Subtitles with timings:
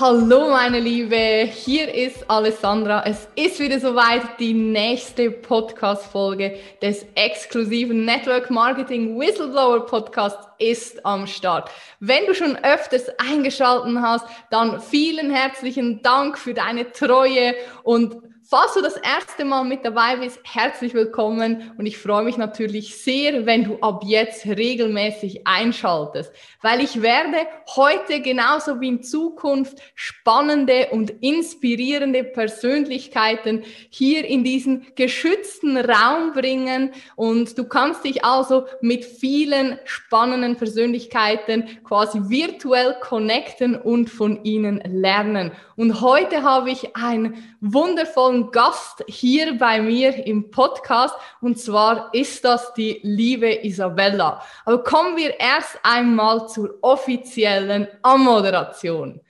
[0.00, 3.04] Hallo meine Liebe, hier ist Alessandra.
[3.06, 11.28] Es ist wieder soweit die nächste Podcast-Folge des exklusiven Network Marketing Whistleblower Podcasts ist am
[11.28, 11.70] Start.
[12.00, 17.54] Wenn du schon öfters eingeschalten hast, dann vielen herzlichen Dank für deine Treue
[17.84, 18.16] und
[18.56, 21.72] Falls du das erste Mal mit dabei bist, herzlich willkommen.
[21.76, 27.48] Und ich freue mich natürlich sehr, wenn du ab jetzt regelmäßig einschaltest, weil ich werde
[27.74, 36.92] heute genauso wie in Zukunft spannende und inspirierende Persönlichkeiten hier in diesen geschützten Raum bringen.
[37.16, 44.80] Und du kannst dich also mit vielen spannenden Persönlichkeiten quasi virtuell connecten und von ihnen
[44.86, 45.50] lernen.
[45.74, 52.44] Und heute habe ich einen wundervollen Gast hier bei mir im Podcast und zwar ist
[52.44, 54.42] das die liebe Isabella.
[54.64, 59.20] Aber kommen wir erst einmal zur offiziellen Anmoderation.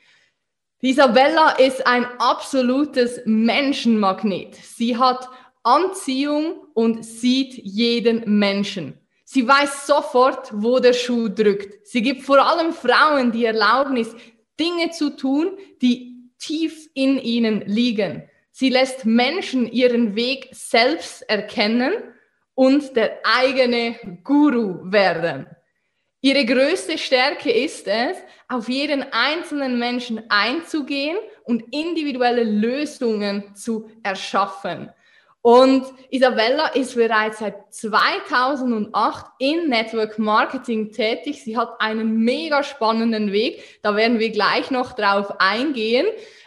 [0.83, 4.55] Die Isabella ist ein absolutes Menschenmagnet.
[4.55, 5.29] Sie hat
[5.63, 8.99] Anziehung und sieht jeden Menschen.
[9.25, 11.87] Sie weiß sofort, wo der Schuh drückt.
[11.87, 14.15] Sie gibt vor allem Frauen die Erlaubnis,
[14.61, 18.29] Dinge zu tun, die tief in ihnen liegen.
[18.57, 21.93] Sie lässt Menschen ihren Weg selbst erkennen
[22.55, 25.49] und der eigene Guru werden.
[26.21, 28.17] Ihre größte Stärke ist es,
[28.49, 34.89] auf jeden einzelnen Menschen einzugehen und individuelle Lösungen zu erschaffen.
[35.43, 41.43] Und Isabella ist bereits seit 2008 in Network Marketing tätig.
[41.43, 43.81] Sie hat einen mega spannenden Weg.
[43.83, 46.07] Da werden wir gleich noch drauf eingehen.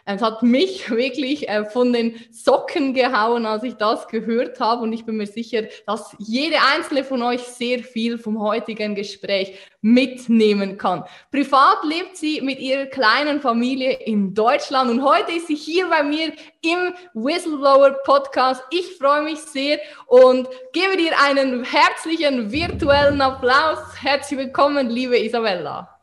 [0.09, 4.83] Es hat mich wirklich äh, von den Socken gehauen, als ich das gehört habe.
[4.83, 9.57] Und ich bin mir sicher, dass jede einzelne von euch sehr viel vom heutigen Gespräch
[9.81, 11.03] mitnehmen kann.
[11.29, 16.03] Privat lebt sie mit ihrer kleinen Familie in Deutschland und heute ist sie hier bei
[16.03, 16.31] mir
[16.61, 18.63] im Whistleblower Podcast.
[18.71, 23.79] Ich freue mich sehr und gebe dir einen herzlichen virtuellen Applaus.
[24.01, 25.96] Herzlich willkommen, liebe Isabella.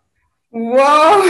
[0.57, 1.25] Wow,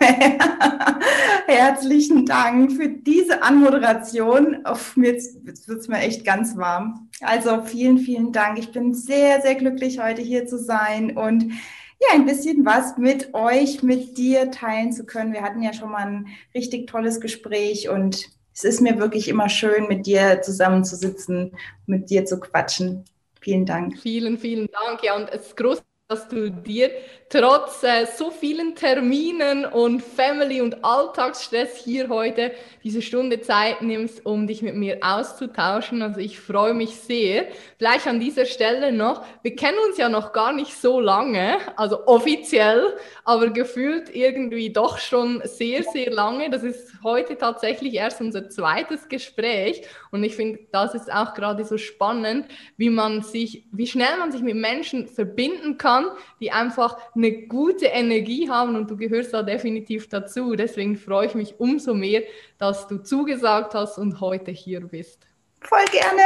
[1.46, 4.64] herzlichen Dank für diese Anmoderation.
[4.64, 7.10] Auf mir wird es mir echt ganz warm.
[7.20, 8.58] Also vielen, vielen Dank.
[8.58, 11.52] Ich bin sehr, sehr glücklich, heute hier zu sein und
[12.00, 15.34] ja, ein bisschen was mit euch, mit dir teilen zu können.
[15.34, 19.50] Wir hatten ja schon mal ein richtig tolles Gespräch und es ist mir wirklich immer
[19.50, 21.52] schön, mit dir zusammenzusitzen,
[21.84, 23.04] mit dir zu quatschen.
[23.38, 23.98] Vielen Dank.
[23.98, 25.02] Vielen, vielen Dank.
[25.02, 26.90] Ja, und es ist groß dass du dir
[27.28, 32.52] trotz äh, so vielen Terminen und Family- und Alltagsstress hier heute
[32.84, 36.02] diese Stunde Zeit nimmst, um dich mit mir auszutauschen.
[36.02, 37.46] Also ich freue mich sehr.
[37.78, 42.06] Gleich an dieser Stelle noch, wir kennen uns ja noch gar nicht so lange, also
[42.06, 46.48] offiziell, aber gefühlt irgendwie doch schon sehr, sehr lange.
[46.50, 49.82] Das ist heute tatsächlich erst unser zweites Gespräch
[50.12, 54.32] und ich finde, das ist auch gerade so spannend, wie man sich, wie schnell man
[54.32, 56.06] sich mit Menschen verbinden kann,
[56.40, 60.54] die einfach eine gute Energie haben und du gehörst da definitiv dazu.
[60.54, 62.22] Deswegen freue ich mich umso mehr,
[62.58, 65.26] dass du zugesagt hast und heute hier bist.
[65.60, 66.22] Voll gerne.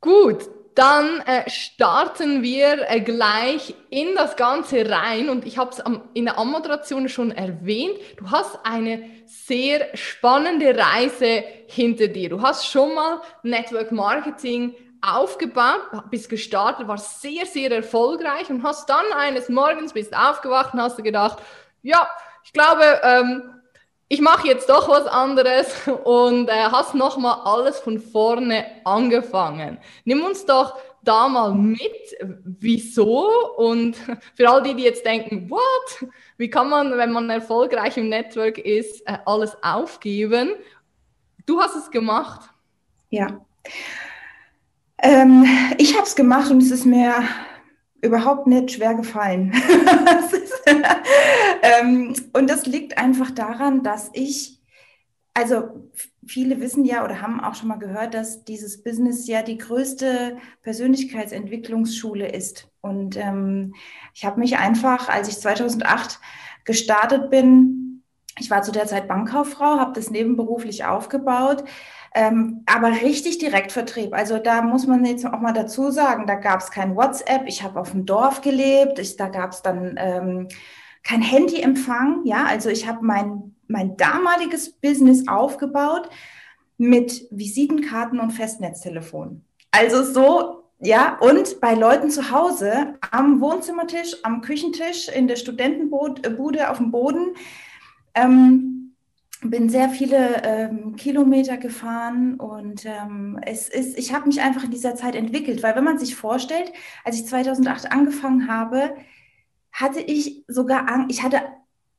[0.00, 5.82] Gut, dann äh, starten wir äh, gleich in das Ganze rein und ich habe es
[6.12, 7.96] in der Anmoderation schon erwähnt.
[8.18, 12.28] Du hast eine sehr spannende Reise hinter dir.
[12.28, 14.74] Du hast schon mal Network Marketing
[15.06, 15.80] aufgebaut,
[16.10, 21.02] bist gestartet, war sehr, sehr erfolgreich und hast dann eines Morgens bist aufgewacht und hast
[21.02, 21.38] gedacht,
[21.82, 22.08] ja,
[22.44, 23.42] ich glaube, ähm,
[24.08, 29.78] ich mache jetzt doch was anderes und äh, hast nochmal alles von vorne angefangen.
[30.04, 33.96] Nimm uns doch da mal mit, wieso und
[34.34, 36.10] für all die, die jetzt denken, what?
[36.36, 40.50] Wie kann man, wenn man erfolgreich im Network ist, äh, alles aufgeben?
[41.46, 42.50] Du hast es gemacht.
[43.10, 43.40] Ja.
[45.06, 45.46] Ähm,
[45.78, 47.14] ich habe es gemacht und es ist mir
[48.02, 49.52] überhaupt nicht schwer gefallen.
[51.62, 54.60] ähm, und das liegt einfach daran, dass ich,
[55.32, 55.90] also
[56.26, 60.38] viele wissen ja oder haben auch schon mal gehört, dass dieses Business ja die größte
[60.62, 62.68] Persönlichkeitsentwicklungsschule ist.
[62.80, 63.76] Und ähm,
[64.12, 66.18] ich habe mich einfach, als ich 2008
[66.64, 68.02] gestartet bin,
[68.40, 71.62] ich war zu der Zeit Bankkauffrau, habe das nebenberuflich aufgebaut,
[72.16, 74.14] ähm, aber richtig Direktvertrieb.
[74.14, 77.42] Also da muss man jetzt auch mal dazu sagen, da gab es kein WhatsApp.
[77.46, 78.98] Ich habe auf dem Dorf gelebt.
[78.98, 80.48] Ich, da gab es dann ähm,
[81.04, 82.22] kein Handyempfang.
[82.24, 86.08] Ja, also ich habe mein, mein damaliges Business aufgebaut
[86.78, 89.44] mit Visitenkarten und Festnetztelefon.
[89.70, 96.70] Also so ja, und bei Leuten zu Hause am Wohnzimmertisch, am Küchentisch, in der Studentenbude
[96.70, 97.34] auf dem Boden
[98.14, 98.75] Ähm,
[99.42, 104.70] bin sehr viele ähm, Kilometer gefahren und ähm, es ist, ich habe mich einfach in
[104.70, 106.72] dieser Zeit entwickelt, weil wenn man sich vorstellt,
[107.04, 108.96] als ich 2008 angefangen habe,
[109.72, 111.42] hatte ich sogar Angst, ich hatte,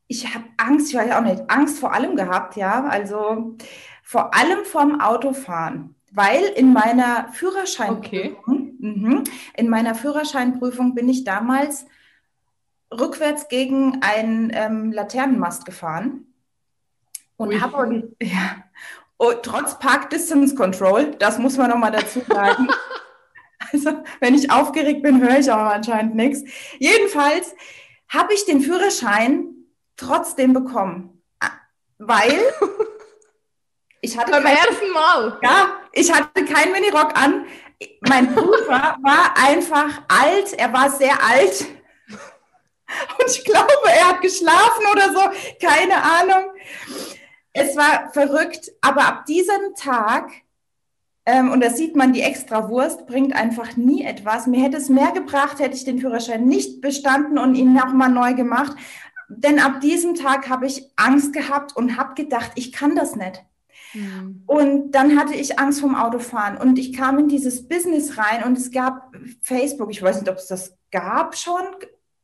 [0.08, 3.56] ich habe Angst, ich weiß auch nicht, Angst vor allem gehabt, ja, also
[4.04, 8.76] vor allem vorm Autofahren, weil in meiner Führerscheinprüfung, okay.
[8.80, 9.24] mh,
[9.56, 11.86] in meiner Führerscheinprüfung bin ich damals
[12.92, 16.27] rückwärts gegen einen ähm, Laternenmast gefahren
[17.38, 18.64] und habe ja,
[19.18, 22.68] oh, trotz Park Distance Control, das muss man nochmal dazu sagen.
[23.72, 26.44] also, wenn ich aufgeregt bin, höre ich aber anscheinend nichts.
[26.80, 27.56] Jedenfalls
[28.10, 29.54] habe ich den Führerschein
[29.96, 31.22] trotzdem bekommen,
[31.98, 32.42] weil
[34.02, 35.40] ich hatte beim ersten Mal.
[35.42, 37.46] Ja, ich hatte keinen Minirock an.
[38.08, 41.66] Mein Prüfer war einfach alt, er war sehr alt.
[43.20, 45.20] Und ich glaube, er hat geschlafen oder so,
[45.60, 46.52] keine Ahnung
[47.58, 50.32] es war verrückt, aber ab diesem Tag,
[51.26, 54.48] ähm, und da sieht man, die extra Wurst bringt einfach nie etwas.
[54.48, 58.34] Mir hätte es mehr gebracht, hätte ich den Führerschein nicht bestanden und ihn nochmal neu
[58.34, 58.78] gemacht.
[59.28, 63.44] Denn ab diesem Tag habe ich Angst gehabt und habe gedacht, ich kann das nicht.
[63.94, 64.44] Mhm.
[64.46, 68.58] Und dann hatte ich Angst vom Autofahren und ich kam in dieses Business rein und
[68.58, 71.64] es gab Facebook, ich weiß nicht, ob es das gab schon,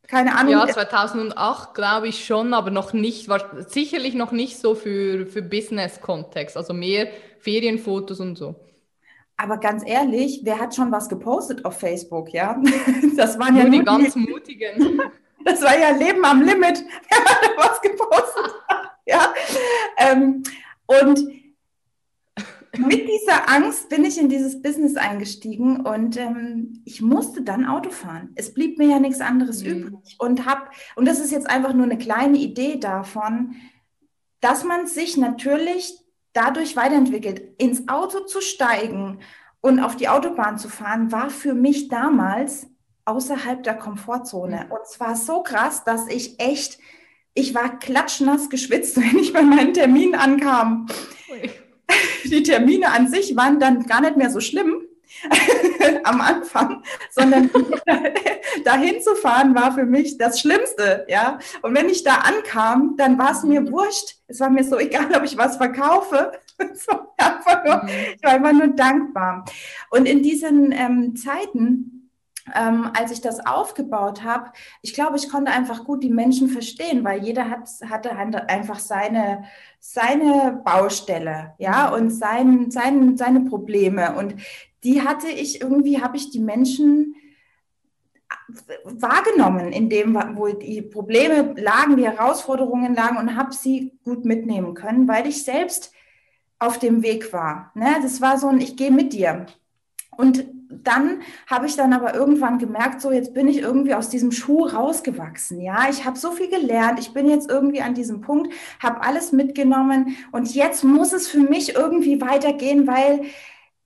[0.07, 0.53] keine Ahnung.
[0.53, 5.41] Ja, 2008 glaube ich schon, aber noch nicht, war sicherlich noch nicht so für, für
[5.41, 7.07] Business-Kontext, also mehr
[7.39, 8.55] Ferienfotos und so.
[9.37, 12.61] Aber ganz ehrlich, wer hat schon was gepostet auf Facebook, ja?
[13.17, 15.01] Das waren ja nur, die ganz Mutigen.
[15.45, 18.53] Das war ja Leben am Limit, wer hat was gepostet
[19.05, 19.33] ja.
[19.97, 20.43] Ähm,
[20.85, 21.19] und
[22.77, 27.91] mit dieser Angst bin ich in dieses Business eingestiegen und ähm, ich musste dann Auto
[27.91, 28.31] fahren.
[28.35, 29.69] Es blieb mir ja nichts anderes mhm.
[29.69, 33.55] übrig und hab und das ist jetzt einfach nur eine kleine Idee davon,
[34.41, 35.93] dass man sich natürlich
[36.33, 37.43] dadurch weiterentwickelt.
[37.59, 39.19] Ins Auto zu steigen
[39.61, 42.67] und auf die Autobahn zu fahren, war für mich damals
[43.05, 44.65] außerhalb der Komfortzone.
[44.65, 44.71] Mhm.
[44.71, 46.79] Und zwar so krass, dass ich echt,
[47.33, 50.87] ich war klatschnass geschwitzt, wenn ich bei meinen Termin ankam.
[52.25, 54.81] Die Termine an sich waren dann gar nicht mehr so schlimm
[56.03, 57.49] am Anfang, sondern
[58.65, 61.39] dahin zu fahren war für mich das Schlimmste, ja.
[61.61, 64.15] Und wenn ich da ankam, dann war es mir wurscht.
[64.27, 66.33] Es war mir so egal, ob ich was verkaufe.
[66.59, 67.89] mhm.
[68.15, 69.45] ich war einfach nur dankbar.
[69.89, 71.92] Und in diesen ähm, Zeiten,
[72.53, 74.51] ähm, als ich das aufgebaut habe,
[74.81, 79.45] ich glaube, ich konnte einfach gut die Menschen verstehen, weil jeder hat, hatte einfach seine,
[79.79, 84.15] seine Baustelle, ja, und sein, sein, seine Probleme.
[84.15, 84.35] Und
[84.83, 87.15] die hatte ich irgendwie, habe ich die Menschen
[88.83, 94.73] wahrgenommen, in dem, wo die Probleme lagen, die Herausforderungen lagen und habe sie gut mitnehmen
[94.73, 95.93] können, weil ich selbst
[96.59, 97.71] auf dem Weg war.
[97.75, 97.97] Ne?
[98.01, 99.45] Das war so ein, ich gehe mit dir.
[100.17, 104.31] Und dann habe ich dann aber irgendwann gemerkt, so jetzt bin ich irgendwie aus diesem
[104.31, 105.61] Schuh rausgewachsen.
[105.61, 106.99] Ja, ich habe so viel gelernt.
[106.99, 111.39] Ich bin jetzt irgendwie an diesem Punkt, habe alles mitgenommen und jetzt muss es für
[111.39, 113.21] mich irgendwie weitergehen, weil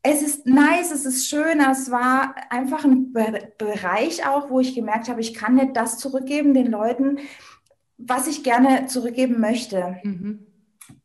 [0.03, 1.59] es ist nice, es ist schön.
[1.59, 5.97] Es war einfach ein Be Bereich auch, wo ich gemerkt habe, ich kann nicht das
[5.97, 7.19] zurückgeben den Leuten,
[7.97, 9.97] was ich gerne zurückgeben möchte.
[10.03, 10.47] Mhm.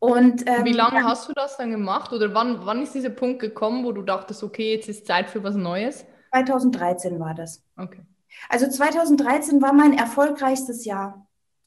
[0.03, 3.39] Und, ähm, Wie lange hast du das dann gemacht oder wann, wann ist dieser Punkt
[3.39, 6.05] gekommen, wo du dachtest, okay, jetzt ist Zeit für was Neues?
[6.33, 7.63] 2013 war das.
[7.77, 8.01] Okay.
[8.49, 11.25] Also 2013 war mein erfolgreichstes Jahr.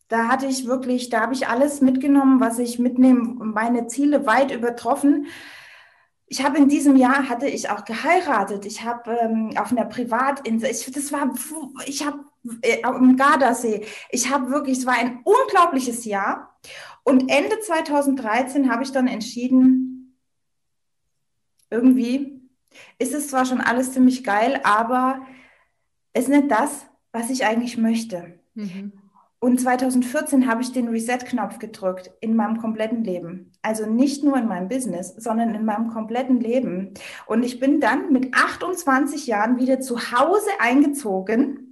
[0.08, 4.52] Da hatte ich wirklich, da habe ich alles mitgenommen, was ich mitnehme, meine Ziele weit
[4.52, 5.28] übertroffen.
[6.26, 8.66] Ich habe in diesem Jahr hatte ich auch geheiratet.
[8.66, 11.30] Ich habe ähm, auf einer Privatinsel, ich, das war,
[11.86, 12.18] ich habe
[12.60, 13.86] äh, am Gardasee.
[14.10, 16.54] Ich habe wirklich, es war ein unglaubliches Jahr.
[17.08, 20.18] Und Ende 2013 habe ich dann entschieden,
[21.70, 22.42] irgendwie
[22.98, 25.24] ist es zwar schon alles ziemlich geil, aber
[26.12, 28.40] es ist nicht das, was ich eigentlich möchte.
[28.54, 28.92] Mhm.
[29.38, 33.52] Und 2014 habe ich den Reset-Knopf gedrückt in meinem kompletten Leben.
[33.62, 36.94] Also nicht nur in meinem Business, sondern in meinem kompletten Leben.
[37.26, 41.65] Und ich bin dann mit 28 Jahren wieder zu Hause eingezogen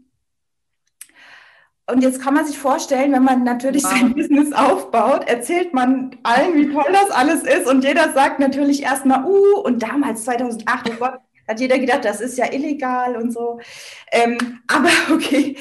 [1.87, 3.91] und jetzt kann man sich vorstellen, wenn man natürlich wow.
[3.91, 7.67] sein Business aufbaut, erzählt man allen, wie toll das alles ist.
[7.67, 12.23] Und jeder sagt natürlich erstmal, uh, und damals 2008, oh Gott, hat jeder gedacht, das
[12.23, 13.61] ist ja illegal und so.
[14.13, 15.57] Ähm, aber okay,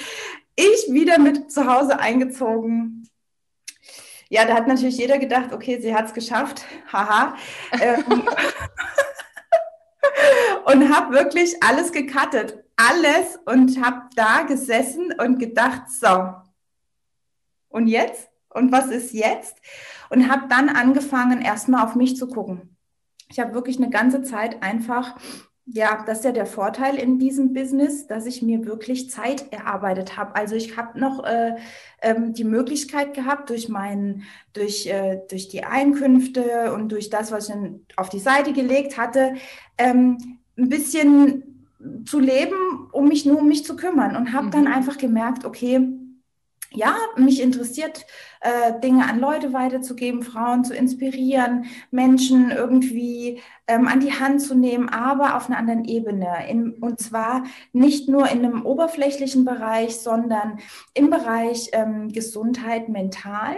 [0.55, 3.09] ich wieder mit zu Hause eingezogen.
[4.29, 6.63] Ja, da hat natürlich jeder gedacht, okay, sie hat es geschafft.
[6.91, 7.35] Haha.
[7.81, 8.03] Ähm,
[10.65, 16.33] und habe wirklich alles gecuttet alles und habe da gesessen und gedacht, so,
[17.69, 18.29] und jetzt?
[18.49, 19.57] Und was ist jetzt?
[20.13, 22.77] und habe dann angefangen, erstmal auf mich zu gucken.
[23.29, 25.17] Ich habe wirklich eine ganze Zeit einfach
[25.65, 30.17] ja, das ist ja der Vorteil in diesem Business, dass ich mir wirklich Zeit erarbeitet
[30.17, 30.35] habe.
[30.35, 31.55] Also ich habe noch äh,
[32.01, 37.47] ähm, die Möglichkeit gehabt, durch meinen, durch, äh, durch die Einkünfte und durch das, was
[37.47, 37.55] ich
[37.95, 39.35] auf die Seite gelegt hatte,
[39.77, 40.17] ähm,
[40.57, 41.52] ein bisschen
[42.05, 44.15] zu leben, um mich nur um mich zu kümmern.
[44.15, 44.51] Und habe mhm.
[44.51, 45.89] dann einfach gemerkt, okay,
[46.75, 48.05] ja, mich interessiert,
[48.41, 54.55] äh, Dinge an Leute weiterzugeben, Frauen zu inspirieren, Menschen irgendwie ähm, an die Hand zu
[54.55, 56.49] nehmen, aber auf einer anderen Ebene.
[56.49, 60.59] In, und zwar nicht nur in einem oberflächlichen Bereich, sondern
[60.93, 63.55] im Bereich ähm, Gesundheit mental,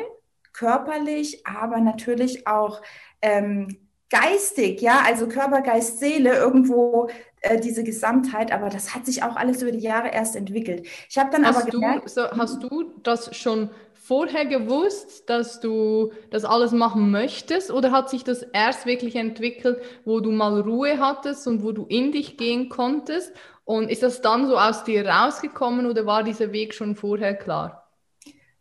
[0.53, 2.81] körperlich, aber natürlich auch
[3.21, 3.84] ähm,
[4.19, 7.09] geistig, ja, also Körper, Geist, Seele irgendwo
[7.41, 10.87] äh, diese Gesamtheit, aber das hat sich auch alles über die Jahre erst entwickelt.
[11.09, 16.11] Ich habe dann hast aber gemerkt, so, hast du das schon vorher gewusst, dass du
[16.29, 20.99] das alles machen möchtest oder hat sich das erst wirklich entwickelt, wo du mal Ruhe
[20.99, 23.33] hattest und wo du in dich gehen konntest?
[23.63, 27.89] Und ist das dann so aus dir rausgekommen oder war dieser Weg schon vorher klar?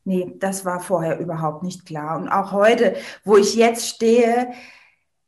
[0.04, 2.16] Nee, das war vorher überhaupt nicht klar.
[2.16, 4.52] Und auch heute, wo ich jetzt stehe,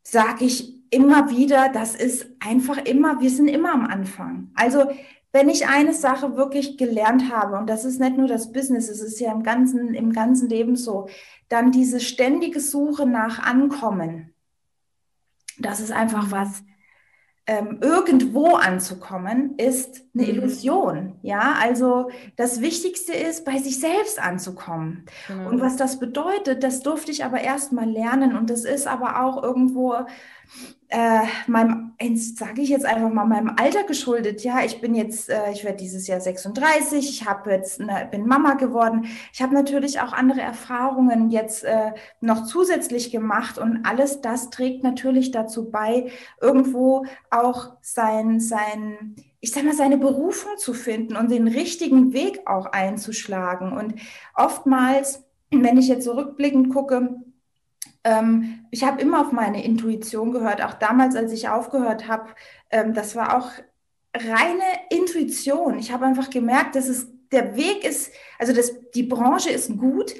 [0.09, 4.51] sage ich immer wieder, das ist einfach immer, wir sind immer am Anfang.
[4.55, 4.89] Also
[5.33, 9.01] wenn ich eine Sache wirklich gelernt habe, und das ist nicht nur das Business, es
[9.01, 11.09] ist ja im ganzen, im ganzen Leben so,
[11.49, 14.33] dann diese ständige Suche nach Ankommen.
[15.59, 16.63] Das ist einfach was,
[17.49, 20.29] ähm, irgendwo anzukommen, ist eine mhm.
[20.29, 21.15] Illusion.
[21.21, 25.05] Ja, also das Wichtigste ist, bei sich selbst anzukommen.
[25.29, 25.47] Mhm.
[25.47, 28.35] Und was das bedeutet, das durfte ich aber erst mal lernen.
[28.35, 29.95] Und das ist aber auch irgendwo
[30.89, 34.43] äh, meinem, sage ich jetzt einfach mal, meinem Alter geschuldet.
[34.43, 38.25] Ja, ich bin jetzt, äh, ich werde dieses Jahr 36, ich habe jetzt, eine, bin
[38.25, 39.07] Mama geworden.
[39.33, 44.83] Ich habe natürlich auch andere Erfahrungen jetzt äh, noch zusätzlich gemacht und alles das trägt
[44.83, 51.31] natürlich dazu bei, irgendwo auch sein, sein, ich sag mal, seine Berufung zu finden und
[51.31, 53.73] den richtigen Weg auch einzuschlagen.
[53.73, 53.95] Und
[54.35, 57.17] oftmals, wenn ich jetzt zurückblickend gucke,
[58.07, 62.29] ähm, ich habe immer auf meine Intuition gehört, auch damals, als ich aufgehört habe.
[62.71, 63.49] Ähm, das war auch
[64.15, 65.77] reine Intuition.
[65.77, 70.13] Ich habe einfach gemerkt, dass es der Weg ist, also das, die Branche ist gut,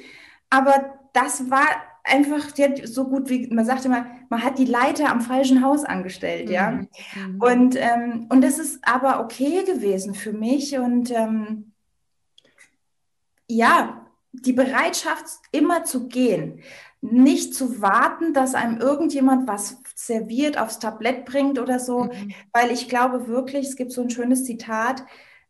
[0.50, 1.66] aber das war
[2.04, 2.50] einfach
[2.84, 6.72] so gut wie, man sagt immer, man hat die Leiter am falschen Haus angestellt, ja.
[6.72, 6.88] Mhm.
[7.14, 7.40] mhm.
[7.40, 11.72] Und, ähm, und das ist aber okay gewesen für mich und ähm,
[13.46, 16.62] ja, die Bereitschaft, immer zu gehen
[17.00, 22.32] nicht zu warten, dass einem irgendjemand was serviert, aufs Tablett bringt oder so, mhm.
[22.52, 25.04] weil ich glaube wirklich, es gibt so ein schönes Zitat,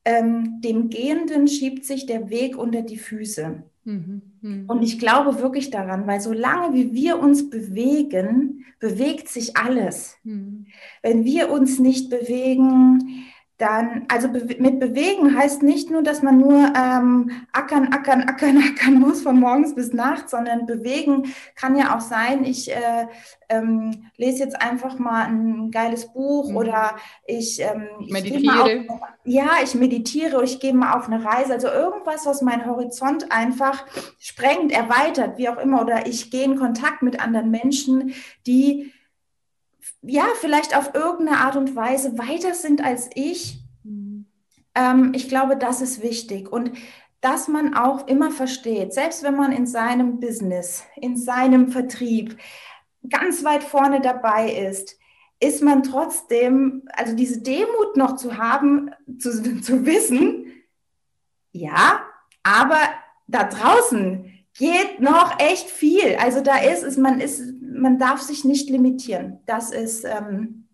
[0.05, 3.63] ähm, dem Gehenden schiebt sich der Weg unter die Füße.
[3.85, 4.23] Mhm.
[4.43, 4.65] Mhm.
[4.67, 10.17] Und ich glaube wirklich daran, weil solange wie wir uns bewegen, bewegt sich alles.
[10.25, 10.67] Mhm.
[11.03, 13.27] Wenn wir uns nicht bewegen,
[13.59, 18.57] dann, also be mit bewegen heißt nicht nur, dass man nur ähm, ackern, ackern, ackern,
[18.73, 23.07] ackern muss von morgens bis nachts, sondern bewegen kann ja auch sein, ich äh,
[23.49, 26.57] ähm, lese jetzt einfach mal ein geiles Buch mhm.
[26.57, 26.97] oder
[27.27, 28.85] ich, ähm, ich meditiere.
[28.89, 31.53] Auf, ja, ich meditiere oder ich gehe mal auf eine Reise.
[31.53, 33.87] Also irgendwas, was meinen Horizont einfach
[34.21, 35.83] sprengt, erweitert, wie auch immer.
[35.83, 38.15] Oder ich gehe in Kontakt mit anderen Menschen,
[38.47, 38.93] die
[40.03, 43.59] ja, vielleicht auf irgendeine Art und Weise weiter sind als ich.
[43.83, 44.27] Mhm.
[44.75, 46.51] Ähm, ich glaube, das ist wichtig.
[46.51, 46.73] Und
[47.21, 52.39] dass man auch immer versteht, selbst wenn man in seinem Business, in seinem Vertrieb
[53.09, 54.97] ganz weit vorne dabei ist,
[55.41, 60.47] ist man trotzdem, also diese Demut noch zu haben, zu, zu wissen,
[61.53, 62.03] ja,
[62.43, 62.79] aber
[63.27, 66.17] da draußen geht noch echt viel.
[66.21, 67.41] Also da ist es, man ist,
[67.81, 69.41] man darf sich nicht limitieren.
[69.47, 70.69] Das ist ähm,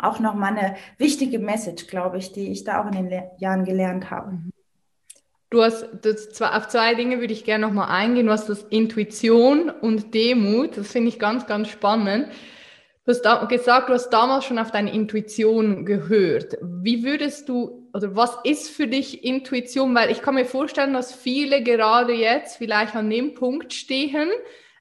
[0.00, 3.64] auch nochmal eine wichtige Message, glaube ich, die ich da auch in den Le Jahren
[3.64, 4.32] gelernt habe.
[4.32, 4.52] Mhm.
[5.50, 8.26] Du hast das, auf zwei Dinge würde ich gerne nochmal eingehen.
[8.26, 10.76] Du hast das Intuition und Demut.
[10.76, 12.28] Das finde ich ganz, ganz spannend.
[13.06, 16.58] Du hast da gesagt, du hast damals schon auf deine Intuition gehört.
[16.60, 19.94] Wie würdest du, oder was ist für dich Intuition?
[19.94, 24.28] Weil ich kann mir vorstellen, dass viele gerade jetzt vielleicht an dem Punkt stehen,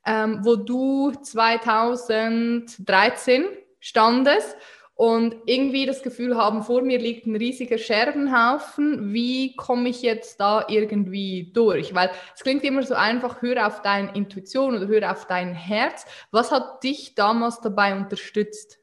[0.07, 3.45] ähm, wo du 2013
[3.79, 4.57] standest
[4.95, 10.39] und irgendwie das Gefühl haben, vor mir liegt ein riesiger Scherbenhaufen, wie komme ich jetzt
[10.39, 11.93] da irgendwie durch?
[11.93, 16.07] Weil es klingt immer so einfach, hör auf deine Intuition oder hör auf dein Herz.
[16.31, 18.79] Was hat dich damals dabei unterstützt?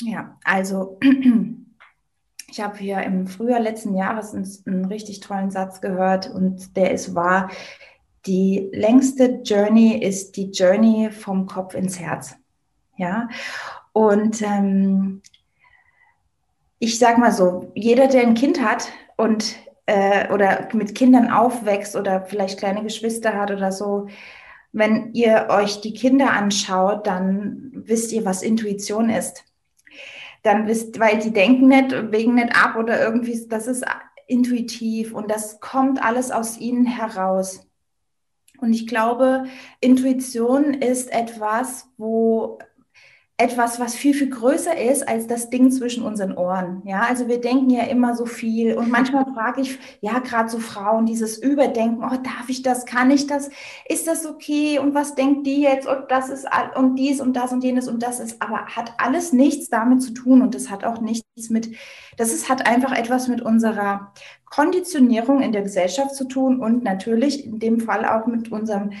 [0.00, 0.98] Ja, also
[2.50, 7.14] ich habe hier im Frühjahr letzten Jahres einen richtig tollen Satz gehört und der ist
[7.14, 7.50] wahr,
[8.26, 12.36] die längste Journey ist die Journey vom Kopf ins Herz.
[12.96, 13.28] Ja,
[13.92, 15.22] und ähm,
[16.78, 21.96] ich sag mal so, jeder, der ein Kind hat und äh, oder mit Kindern aufwächst
[21.96, 24.08] oder vielleicht kleine Geschwister hat oder so,
[24.72, 29.44] wenn ihr euch die Kinder anschaut, dann wisst ihr, was Intuition ist.
[30.42, 33.84] Dann wisst, weil die denken nicht, wegen nicht ab oder irgendwie, das ist
[34.26, 37.66] intuitiv und das kommt alles aus ihnen heraus.
[38.64, 39.44] Und ich glaube,
[39.80, 42.58] Intuition ist etwas, wo
[43.36, 46.82] etwas, was viel, viel größer ist als das Ding zwischen unseren Ohren.
[46.84, 48.76] Ja, also wir denken ja immer so viel.
[48.76, 53.10] Und manchmal frage ich, ja, gerade so Frauen, dieses Überdenken, oh, darf ich das, kann
[53.10, 53.50] ich das,
[53.88, 54.78] ist das okay?
[54.78, 55.88] Und was denkt die jetzt?
[55.88, 57.88] Und das ist und dies und das und jenes.
[57.88, 60.40] Und das ist, aber hat alles nichts damit zu tun.
[60.40, 61.74] Und das hat auch nichts mit,
[62.16, 64.12] das ist, hat einfach etwas mit unserer
[64.44, 68.92] Konditionierung in der Gesellschaft zu tun und natürlich in dem Fall auch mit unserem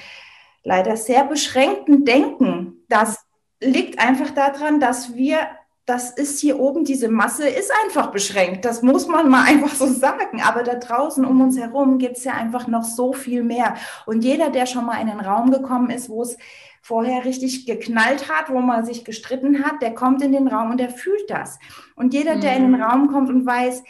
[0.64, 3.23] leider sehr beschränkten Denken, dass
[3.60, 5.38] liegt einfach daran, dass wir,
[5.86, 8.64] das ist hier oben, diese Masse ist einfach beschränkt.
[8.64, 10.42] Das muss man mal einfach so sagen.
[10.42, 13.76] Aber da draußen um uns herum gibt es ja einfach noch so viel mehr.
[14.06, 16.36] Und jeder, der schon mal in einen Raum gekommen ist, wo es
[16.82, 20.78] vorher richtig geknallt hat, wo man sich gestritten hat, der kommt in den Raum und
[20.78, 21.58] der fühlt das.
[21.96, 22.82] Und jeder, der in den mhm.
[22.82, 23.82] Raum kommt und weiß,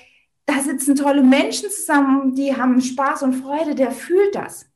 [0.47, 4.67] da sitzen tolle Menschen zusammen, die haben Spaß und Freude, der fühlt das.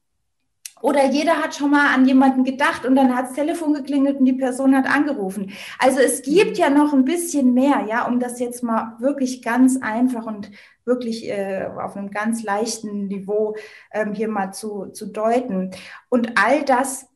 [0.80, 4.26] Oder jeder hat schon mal an jemanden gedacht und dann hat das Telefon geklingelt und
[4.26, 5.52] die Person hat angerufen.
[5.78, 9.78] Also es gibt ja noch ein bisschen mehr, ja, um das jetzt mal wirklich ganz
[9.80, 10.50] einfach und
[10.84, 13.56] wirklich äh, auf einem ganz leichten Niveau
[13.92, 15.70] ähm, hier mal zu, zu deuten.
[16.08, 17.08] Und all das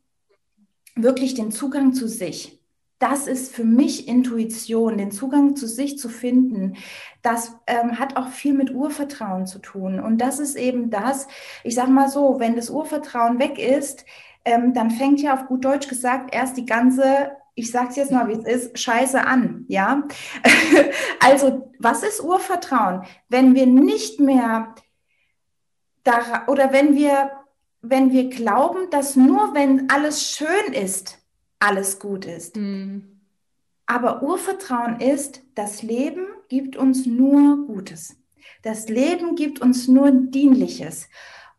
[0.95, 2.62] wirklich den Zugang zu sich
[3.03, 6.77] das ist für mich Intuition, den Zugang zu sich zu finden.
[7.21, 9.99] Das ähm, hat auch viel mit Urvertrauen zu tun.
[9.99, 11.27] Und das ist eben das,
[11.65, 14.05] ich sage mal so, wenn das Urvertrauen weg ist,
[14.45, 18.11] ähm, dann fängt ja auf gut Deutsch gesagt erst die ganze ich sage es jetzt
[18.11, 20.05] mal, wie es ist, scheiße an, ja.
[21.21, 23.03] also, was ist Urvertrauen?
[23.29, 24.75] Wenn wir nicht mehr
[26.03, 27.31] da oder wenn wir
[27.83, 31.22] wenn wir glauben, dass nur wenn alles schön ist,
[31.63, 32.57] alles gut ist.
[32.57, 33.21] Mhm.
[33.87, 38.17] Aber Urvertrauen ist, das Leben gibt uns nur Gutes.
[38.63, 41.09] Das Leben gibt uns nur Dienliches.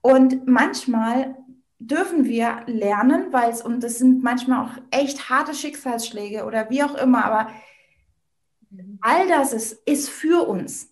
[0.02, 1.36] Und manchmal
[1.80, 6.84] dürfen wir lernen, weil es, und das sind manchmal auch echt harte Schicksalsschläge oder wie
[6.84, 7.50] auch immer, aber
[8.70, 9.00] mhm.
[9.02, 10.90] all das ist, ist für uns.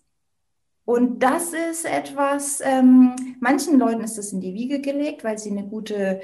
[0.84, 5.50] Und das ist etwas, ähm, manchen Leuten ist das in die Wiege gelegt, weil sie
[5.50, 6.20] eine gute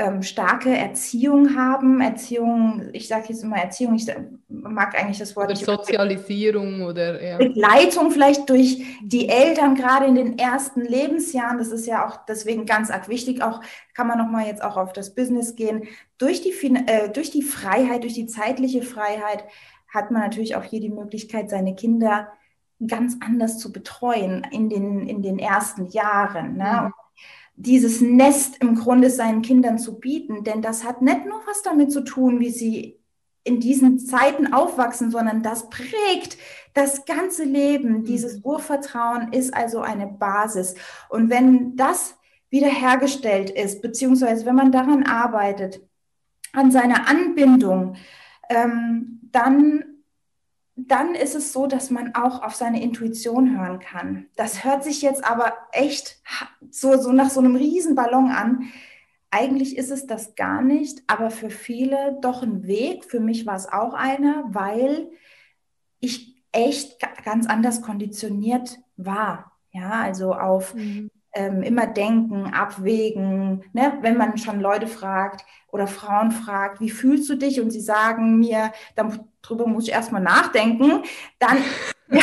[0.00, 2.00] ähm, starke Erziehung haben.
[2.00, 4.06] Erziehung, ich sage jetzt immer Erziehung, ich
[4.48, 5.50] mag eigentlich das Wort.
[5.50, 7.36] Oder Sozialisierung oder ja.
[7.36, 11.58] Begleitung vielleicht durch die Eltern, gerade in den ersten Lebensjahren.
[11.58, 13.42] Das ist ja auch deswegen ganz arg wichtig.
[13.42, 13.60] Auch
[13.92, 15.86] kann man nochmal jetzt auch auf das Business gehen.
[16.16, 16.52] Durch die,
[16.86, 19.44] äh, durch die Freiheit, durch die zeitliche Freiheit
[19.86, 22.28] hat man natürlich auch hier die Möglichkeit, seine Kinder
[22.86, 26.56] ganz anders zu betreuen in den, in den ersten Jahren.
[26.56, 26.84] Ne?
[26.86, 26.99] Mhm
[27.62, 30.44] dieses Nest im Grunde seinen Kindern zu bieten.
[30.44, 32.98] Denn das hat nicht nur was damit zu tun, wie sie
[33.44, 36.36] in diesen Zeiten aufwachsen, sondern das prägt
[36.74, 37.98] das ganze Leben.
[37.98, 38.04] Mhm.
[38.04, 40.74] Dieses Urvertrauen ist also eine Basis.
[41.08, 42.16] Und wenn das
[42.50, 45.80] wiederhergestellt ist, beziehungsweise wenn man daran arbeitet,
[46.52, 47.96] an seiner Anbindung,
[48.48, 49.84] ähm, dann
[50.88, 54.26] dann ist es so, dass man auch auf seine Intuition hören kann.
[54.36, 56.20] Das hört sich jetzt aber echt
[56.70, 58.70] so, so nach so einem Riesenballon an.
[59.30, 63.04] Eigentlich ist es das gar nicht, aber für viele doch ein Weg.
[63.04, 65.10] Für mich war es auch einer, weil
[66.00, 69.52] ich echt ganz anders konditioniert war.
[69.72, 73.64] Ja, also auf mhm ähm, immer denken, abwägen.
[73.72, 73.98] Ne?
[74.00, 77.60] Wenn man schon Leute fragt oder Frauen fragt, wie fühlst du dich?
[77.60, 81.02] Und sie sagen mir, darüber muss ich erstmal nachdenken,
[81.38, 81.58] dann.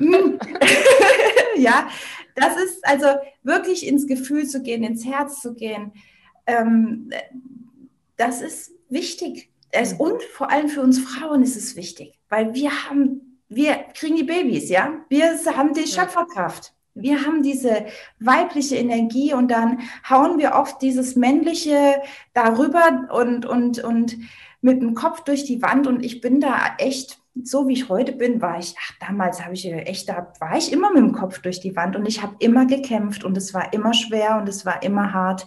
[1.56, 1.88] ja,
[2.34, 3.06] das ist also
[3.42, 5.92] wirklich ins Gefühl zu gehen, ins Herz zu gehen.
[6.46, 7.10] Ähm,
[8.16, 9.50] das ist wichtig.
[9.70, 14.16] Es, und vor allem für uns Frauen ist es wichtig, weil wir haben, wir kriegen
[14.16, 15.04] die Babys, ja.
[15.08, 16.74] Wir haben die Schöpferkraft.
[16.94, 17.86] Wir haben diese
[18.18, 22.02] weibliche Energie und dann hauen wir oft dieses männliche
[22.34, 24.18] darüber und, und, und
[24.60, 25.86] mit dem Kopf durch die Wand.
[25.86, 29.54] Und ich bin da echt, so wie ich heute bin, war ich, ach, damals habe
[29.54, 32.36] ich echt, da war ich immer mit dem Kopf durch die Wand und ich habe
[32.40, 35.46] immer gekämpft und es war immer schwer und es war immer hart.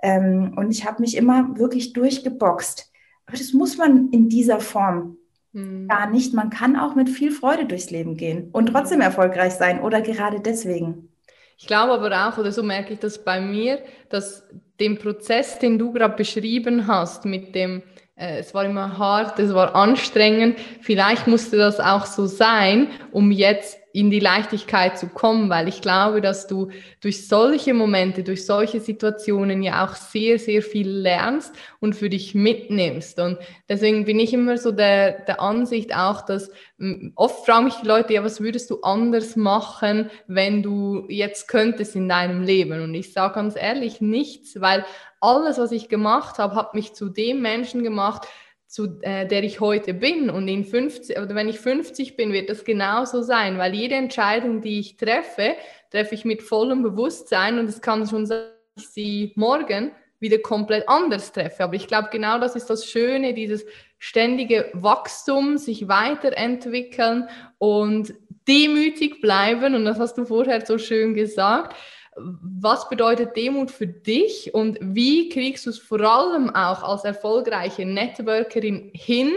[0.00, 2.90] Ähm, und ich habe mich immer wirklich durchgeboxt.
[3.26, 5.17] Aber das muss man in dieser Form
[5.54, 5.88] hm.
[5.88, 6.34] Gar nicht.
[6.34, 10.40] Man kann auch mit viel Freude durchs Leben gehen und trotzdem erfolgreich sein oder gerade
[10.40, 11.08] deswegen.
[11.56, 13.80] Ich glaube aber auch, oder so merke ich das bei mir,
[14.10, 14.44] dass
[14.78, 17.82] den Prozess, den du gerade beschrieben hast, mit dem,
[18.14, 23.32] äh, es war immer hart, es war anstrengend, vielleicht musste das auch so sein, um
[23.32, 26.68] jetzt in die Leichtigkeit zu kommen, weil ich glaube, dass du
[27.00, 32.34] durch solche Momente, durch solche Situationen ja auch sehr, sehr viel lernst und für dich
[32.34, 33.18] mitnimmst.
[33.18, 37.74] Und deswegen bin ich immer so der, der Ansicht auch, dass hm, oft fragen mich
[37.76, 42.82] die Leute, ja, was würdest du anders machen, wenn du jetzt könntest in deinem Leben?
[42.82, 44.84] Und ich sage ganz ehrlich, nichts, weil
[45.20, 48.28] alles, was ich gemacht habe, hat mich zu dem Menschen gemacht,
[48.68, 50.28] zu äh, der ich heute bin.
[50.28, 54.60] Und in 50, oder wenn ich 50 bin, wird das genauso sein, weil jede Entscheidung,
[54.60, 55.54] die ich treffe,
[55.90, 58.44] treffe ich mit vollem Bewusstsein und es kann schon sein,
[58.76, 61.64] dass ich sie morgen wieder komplett anders treffe.
[61.64, 63.64] Aber ich glaube, genau das ist das Schöne, dieses
[63.98, 68.12] ständige Wachstum, sich weiterentwickeln und
[68.46, 69.74] demütig bleiben.
[69.74, 71.74] Und das hast du vorher so schön gesagt
[72.20, 77.84] was bedeutet Demut für dich und wie kriegst du es vor allem auch als erfolgreiche
[77.86, 79.32] Networkerin hin,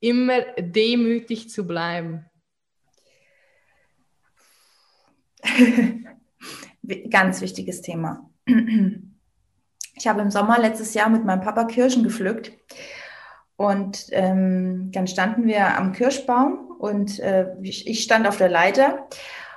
[0.00, 2.26] immer demütig zu bleiben?
[7.10, 8.30] Ganz wichtiges Thema.
[9.96, 12.50] Ich habe im Sommer letztes Jahr mit meinem Papa Kirschen gepflückt
[13.54, 19.06] und ähm, dann standen wir am Kirschbaum und äh, ich stand auf der Leiter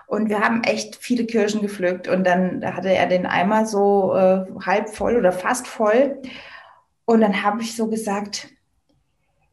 [0.07, 2.07] und wir haben echt viele Kirschen gepflückt.
[2.07, 6.21] Und dann hatte er den Eimer so äh, halb voll oder fast voll.
[7.05, 8.47] Und dann habe ich so gesagt,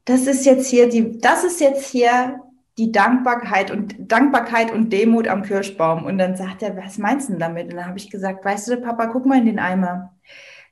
[0.05, 2.41] das ist jetzt hier die, das ist jetzt hier
[2.79, 6.05] die Dankbarkeit und Dankbarkeit und Demut am Kirschbaum.
[6.05, 7.71] Und dann sagt er, was meinst du damit?
[7.71, 10.15] Und dann habe ich gesagt, weißt du, Papa, guck mal in den Eimer.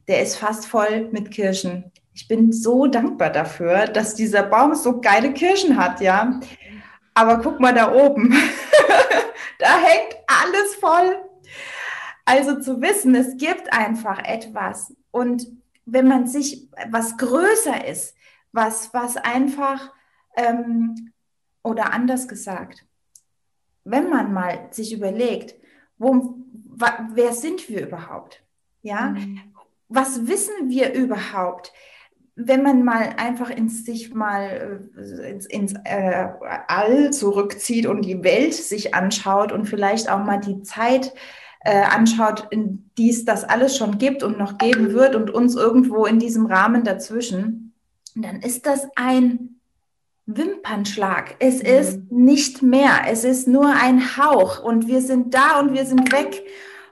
[0.06, 1.90] Der ist fast voll mit Kirschen.
[2.14, 6.38] Ich bin so dankbar dafür, dass dieser Baum so geile Kirschen hat, ja.
[7.14, 8.32] Aber guck mal da oben.
[9.62, 11.22] da hängt alles voll.
[12.24, 14.94] Also zu wissen, es gibt einfach etwas.
[15.10, 15.46] Und
[15.86, 18.16] wenn man sich was größer ist,
[18.52, 19.92] was, was einfach,
[20.36, 21.12] ähm,
[21.62, 22.84] oder anders gesagt,
[23.84, 25.54] wenn man mal sich überlegt,
[25.98, 26.34] wo,
[27.14, 28.42] wer sind wir überhaupt?
[28.82, 29.40] Ja, mhm.
[29.88, 31.72] was wissen wir überhaupt?
[32.34, 36.28] Wenn man mal einfach ins sich mal äh, ins, ins äh,
[36.66, 41.12] All zurückzieht und die Welt sich anschaut und vielleicht auch mal die Zeit
[41.64, 45.54] äh, anschaut, in die es das alles schon gibt und noch geben wird und uns
[45.56, 47.74] irgendwo in diesem Rahmen dazwischen,
[48.14, 49.60] dann ist das ein
[50.26, 51.36] Wimpernschlag.
[51.38, 51.68] Es mhm.
[51.68, 53.02] ist nicht mehr.
[53.08, 56.42] Es ist nur ein Hauch und wir sind da und wir sind weg.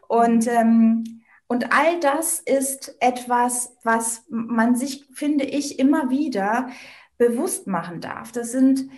[0.09, 1.20] Und ähm,
[1.51, 6.71] und all das ist etwas, was man sich, finde ich, immer wieder
[7.19, 8.31] bewusst machen darf.
[8.31, 8.89] Das sind,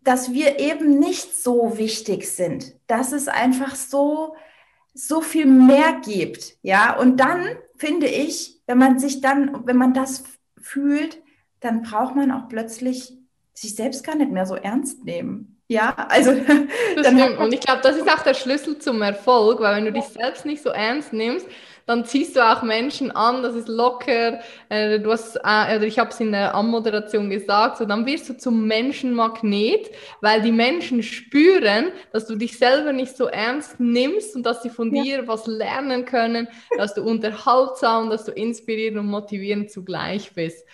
[0.00, 4.34] dass wir eben nicht so wichtig sind, dass es einfach so,
[4.92, 6.56] so viel mehr gibt.
[6.62, 10.24] Ja, und dann finde ich, wenn man sich dann, wenn man das
[10.60, 11.22] fühlt,
[11.60, 13.16] dann braucht man auch plötzlich
[13.54, 15.61] sich selbst gar nicht mehr so ernst nehmen.
[15.68, 16.34] Ja, also.
[16.98, 17.38] Stimmt.
[17.38, 20.44] Und ich glaube, das ist auch der Schlüssel zum Erfolg, weil wenn du dich selbst
[20.44, 21.46] nicht so ernst nimmst,
[21.86, 24.40] dann ziehst du auch Menschen an, das ist locker.
[24.68, 28.36] Äh, du hast, äh, ich habe es in der Anmoderation gesagt, so dann wirst du
[28.36, 34.44] zum Menschenmagnet, weil die Menschen spüren, dass du dich selber nicht so ernst nimmst und
[34.46, 35.02] dass sie von ja.
[35.02, 40.66] dir was lernen können, dass du unterhaltsam, dass du inspirierend und motivierend zugleich bist.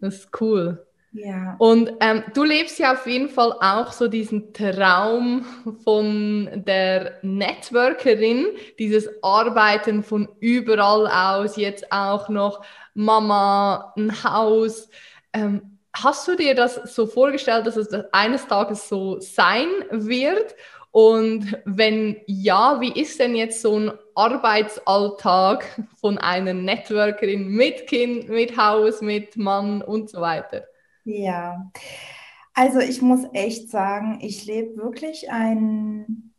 [0.00, 0.87] Das ist cool.
[1.12, 1.56] Ja.
[1.58, 5.44] Und ähm, du lebst ja auf jeden Fall auch so diesen Traum
[5.82, 8.46] von der Networkerin,
[8.78, 12.62] dieses Arbeiten von überall aus, jetzt auch noch
[12.94, 14.90] Mama, ein Haus.
[15.32, 20.54] Ähm, hast du dir das so vorgestellt, dass es eines Tages so sein wird?
[20.90, 25.64] Und wenn ja, wie ist denn jetzt so ein Arbeitsalltag
[26.00, 30.64] von einer Networkerin mit Kind, mit Haus, mit Mann und so weiter?
[31.08, 31.70] Ja,
[32.52, 36.34] also ich muss echt sagen, ich lebe wirklich ein,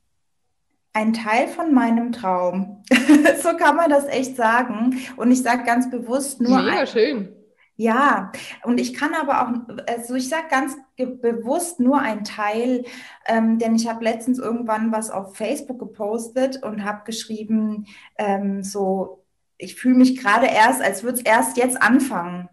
[0.93, 2.84] ein Teil von meinem Traum.
[3.41, 5.01] so kann man das echt sagen.
[5.17, 6.62] Und ich sage ganz bewusst nur.
[6.62, 7.36] Mega ein, schön.
[7.77, 8.32] Ja,
[8.63, 12.86] und ich kann aber auch, also ich sage ganz bewusst nur ein Teil,
[13.25, 17.88] ähm, denn ich habe letztens irgendwann was auf Facebook gepostet und habe geschrieben,
[18.19, 19.23] ähm, so,
[19.58, 22.49] ich fühle mich gerade erst, als würde es erst jetzt anfangen.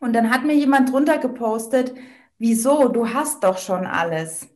[0.00, 1.92] Und dann hat mir jemand drunter gepostet,
[2.38, 4.48] wieso, du hast doch schon alles.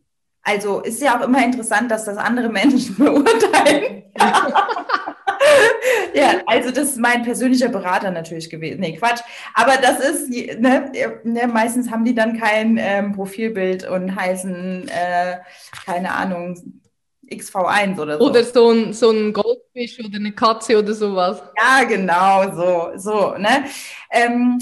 [0.42, 4.04] Also ist ja auch immer interessant, dass das andere Menschen beurteilen.
[6.14, 8.80] ja, also das ist mein persönlicher Berater natürlich gewesen.
[8.80, 9.20] Nee, Quatsch.
[9.54, 10.90] Aber das ist, ne,
[11.24, 15.38] ne meistens haben die dann kein ähm, Profilbild und heißen, äh,
[15.86, 16.82] keine Ahnung,
[17.30, 18.24] XV1 oder so.
[18.24, 21.42] Oder so ein, so ein Goldfisch oder eine Katze oder sowas.
[21.56, 23.64] Ja, genau, so, so, ne?
[24.10, 24.58] Ähm,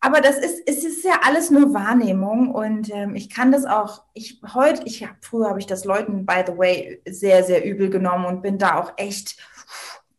[0.00, 4.02] aber das ist, es ist ja alles nur Wahrnehmung und ähm, ich kann das auch,
[4.14, 7.90] ich heute, ich habe früher habe ich das Leuten, by the way, sehr, sehr übel
[7.90, 9.36] genommen und bin da auch echt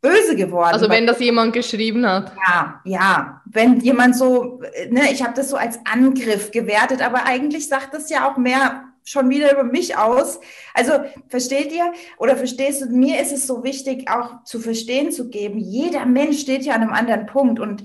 [0.01, 0.73] böse geworden.
[0.73, 2.31] Also wenn das jemand geschrieben hat.
[2.47, 3.41] Ja, ja.
[3.45, 8.09] Wenn jemand so, ne, ich habe das so als Angriff gewertet, aber eigentlich sagt das
[8.09, 10.39] ja auch mehr schon wieder über mich aus.
[10.73, 10.93] Also
[11.29, 15.57] versteht ihr oder verstehst du, mir ist es so wichtig, auch zu verstehen zu geben,
[15.57, 17.83] jeder Mensch steht ja an einem anderen Punkt und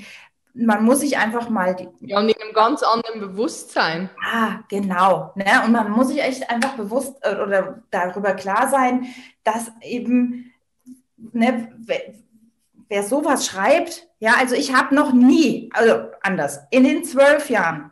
[0.54, 1.76] man muss sich einfach mal.
[2.00, 4.08] Ja, und in einem ganz anderen Bewusstsein.
[4.22, 5.32] Ah, genau.
[5.34, 5.62] Ne?
[5.64, 9.06] Und man muss sich echt einfach bewusst äh, oder darüber klar sein,
[9.42, 10.52] dass eben,
[11.16, 12.00] ne, wer,
[12.88, 17.90] wer sowas schreibt, ja, also ich habe noch nie, also anders, in den zwölf Jahren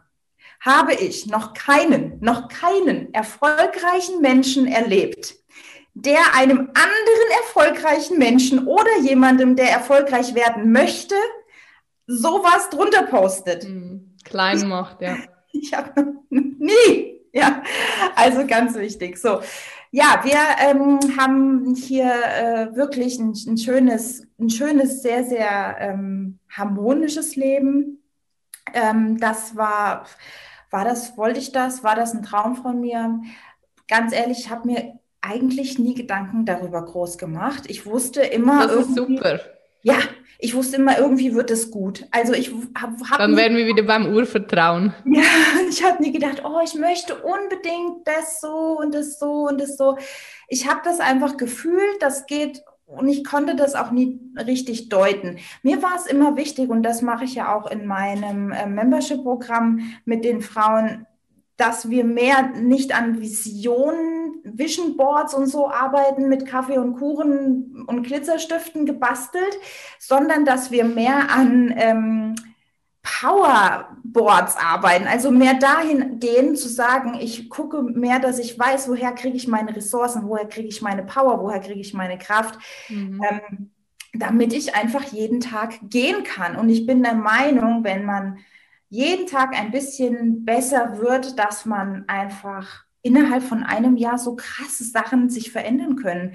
[0.61, 5.35] habe ich noch keinen, noch keinen erfolgreichen Menschen erlebt,
[5.95, 11.17] der einem anderen erfolgreichen Menschen oder jemandem, der erfolgreich werden möchte,
[12.07, 13.65] sowas drunter postet.
[13.65, 15.17] Hm, klein macht, ja.
[15.55, 17.21] Ich habe nie.
[17.35, 17.63] Ja,
[18.17, 19.19] also ganz wichtig.
[19.19, 19.41] So,
[19.91, 26.39] ja, wir ähm, haben hier äh, wirklich ein, ein, schönes, ein schönes, sehr, sehr ähm,
[26.49, 28.03] harmonisches Leben.
[28.73, 30.07] Ähm, das war,
[30.71, 31.85] war das, wollte ich das?
[31.85, 33.21] War das ein Traum von mir?
[33.89, 37.65] Ganz ehrlich, ich habe mir eigentlich nie Gedanken darüber groß gemacht.
[37.69, 38.67] Ich wusste immer.
[38.67, 39.41] Das ist super.
[39.83, 39.97] Ja,
[40.39, 42.07] ich wusste immer, irgendwie wird es gut.
[42.11, 42.97] Also ich habe.
[43.09, 44.93] Hab Dann werden wir wieder beim Urvertrauen.
[45.05, 45.23] Ja,
[45.69, 49.77] ich habe nie gedacht, oh, ich möchte unbedingt das so und das so und das
[49.77, 49.97] so.
[50.49, 55.39] Ich habe das einfach gefühlt, das geht und ich konnte das auch nie richtig deuten.
[55.63, 59.95] Mir war es immer wichtig, und das mache ich ja auch in meinem äh, Membership-Programm
[60.05, 61.07] mit den Frauen,
[61.57, 67.85] dass wir mehr nicht an Visionen, Vision Boards und so arbeiten mit Kaffee und Kuchen
[67.87, 69.59] und Glitzerstiften gebastelt,
[69.99, 72.35] sondern dass wir mehr an ähm,
[73.03, 79.13] Powerboards arbeiten, also mehr dahin gehen zu sagen, ich gucke mehr, dass ich weiß, woher
[79.13, 83.21] kriege ich meine Ressourcen, woher kriege ich meine Power, woher kriege ich meine Kraft, mhm.
[83.29, 83.71] ähm,
[84.15, 86.57] damit ich einfach jeden Tag gehen kann.
[86.57, 88.39] Und ich bin der Meinung, wenn man
[88.93, 94.85] jeden Tag ein bisschen besser wird, dass man einfach innerhalb von einem Jahr so krasse
[94.85, 96.35] Sachen sich verändern können.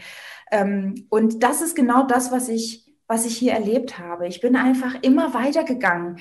[0.52, 4.28] Ähm, und das ist genau das, was ich, was ich hier erlebt habe.
[4.28, 6.18] Ich bin einfach immer weitergegangen.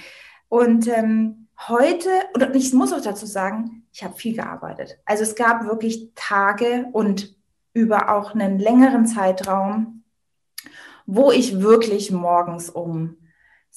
[0.50, 4.98] Und ähm, heute, und ich muss auch dazu sagen, ich habe viel gearbeitet.
[5.06, 7.34] Also es gab wirklich Tage und
[7.72, 10.04] über auch einen längeren Zeitraum,
[11.06, 13.16] wo ich wirklich morgens um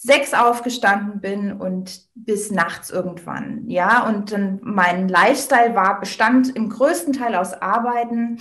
[0.02, 3.68] sechs aufgestanden bin und bis nachts irgendwann.
[3.68, 8.40] Ja, und dann mein Lifestyle war, bestand im größten Teil aus Arbeiten.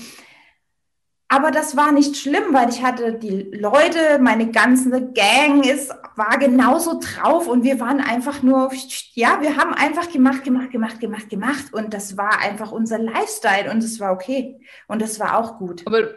[1.27, 6.39] Aber das war nicht schlimm, weil ich hatte die Leute, meine ganze Gang ist, war
[6.39, 8.71] genauso drauf und wir waren einfach nur,
[9.15, 13.71] ja, wir haben einfach gemacht, gemacht, gemacht, gemacht, gemacht und das war einfach unser Lifestyle
[13.71, 15.83] und es war okay und es war auch gut.
[15.87, 16.15] Aber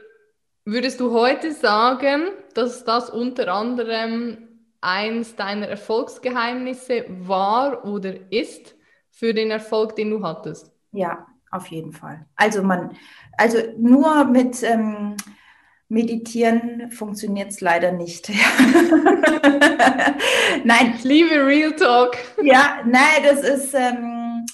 [0.66, 4.48] würdest du heute sagen, dass das unter anderem
[4.82, 8.76] eins deiner Erfolgsgeheimnisse war oder ist
[9.10, 10.72] für den Erfolg, den du hattest?
[10.92, 12.26] Ja, auf jeden Fall.
[12.36, 12.98] Also man,
[13.38, 15.16] also nur mit ähm,
[15.88, 18.30] Meditieren funktioniert es leider nicht.
[20.64, 20.94] nein.
[20.96, 22.18] Ich liebe Real Talk.
[22.42, 24.46] Ja, nein, das ist ähm,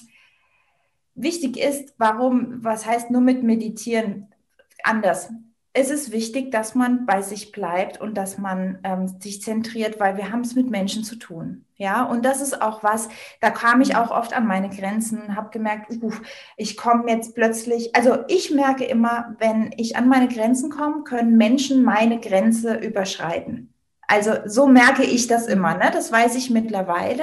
[1.14, 4.34] wichtig ist, warum, was heißt nur mit Meditieren
[4.82, 5.30] anders?
[5.72, 10.16] Es ist wichtig, dass man bei sich bleibt und dass man ähm, sich zentriert, weil
[10.16, 11.64] wir haben es mit Menschen zu tun.
[11.76, 13.08] Ja, und das ist auch was,
[13.40, 16.12] da kam ich auch oft an meine Grenzen, habe gemerkt, uh,
[16.56, 21.36] ich komme jetzt plötzlich, also ich merke immer, wenn ich an meine Grenzen komme, können
[21.36, 23.72] Menschen meine Grenze überschreiten.
[24.08, 25.90] Also so merke ich das immer, ne?
[25.92, 27.22] das weiß ich mittlerweile.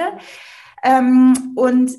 [0.82, 1.92] Ähm, und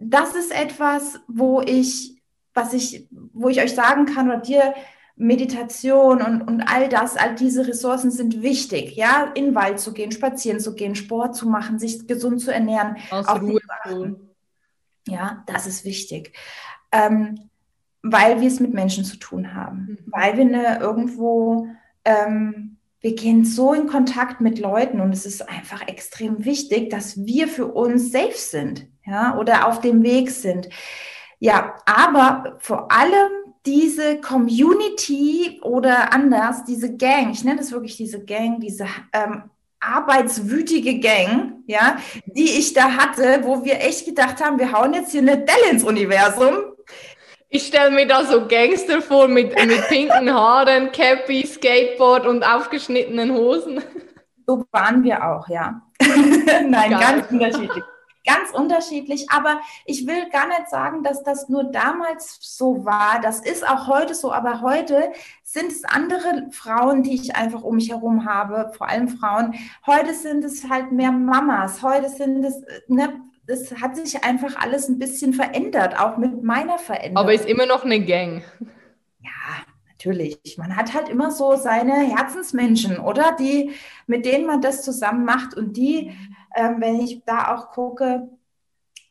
[0.00, 2.20] das ist etwas, wo ich,
[2.54, 4.74] was ich, wo ich euch sagen kann oder dir
[5.18, 9.92] Meditation und, und all das, all diese Ressourcen sind wichtig, ja, in den Wald zu
[9.92, 12.96] gehen, spazieren zu gehen, Sport zu machen, sich gesund zu ernähren.
[13.10, 14.30] Aus Ruhe tun.
[15.08, 16.32] Ja, das ist wichtig.
[16.92, 17.50] Ähm,
[18.02, 20.12] weil wir es mit Menschen zu tun haben, mhm.
[20.12, 21.66] weil wir ne, irgendwo,
[22.04, 27.16] ähm, wir gehen so in Kontakt mit Leuten und es ist einfach extrem wichtig, dass
[27.16, 30.68] wir für uns safe sind, ja, oder auf dem Weg sind.
[31.40, 33.30] Ja, aber vor allem
[33.68, 39.42] diese Community oder anders, diese Gang, ich nenne das wirklich diese Gang, diese ähm,
[39.78, 45.12] arbeitswütige Gang, ja, die ich da hatte, wo wir echt gedacht haben, wir hauen jetzt
[45.12, 46.54] hier eine Delle ins Universum.
[47.50, 53.32] Ich stelle mir da so Gangster vor mit, mit pinken Haaren, Cappy, Skateboard und aufgeschnittenen
[53.32, 53.82] Hosen.
[54.46, 55.82] So waren wir auch, ja.
[56.00, 57.00] Nein, Geil.
[57.00, 57.84] ganz unterschiedlich.
[58.28, 63.20] Ganz unterschiedlich, aber ich will gar nicht sagen, dass das nur damals so war.
[63.22, 65.12] Das ist auch heute so, aber heute
[65.42, 69.54] sind es andere Frauen, die ich einfach um mich herum habe, vor allem Frauen.
[69.86, 71.82] Heute sind es halt mehr Mamas.
[71.82, 76.78] Heute sind es, ne, es hat sich einfach alles ein bisschen verändert, auch mit meiner
[76.78, 77.16] Veränderung.
[77.16, 78.42] Aber ist immer noch eine Gang.
[79.98, 80.56] Natürlich.
[80.58, 83.34] Man hat halt immer so seine Herzensmenschen, oder?
[83.38, 83.72] Die,
[84.06, 86.12] mit denen man das zusammen macht und die
[86.58, 88.28] ähm, wenn ich da auch gucke,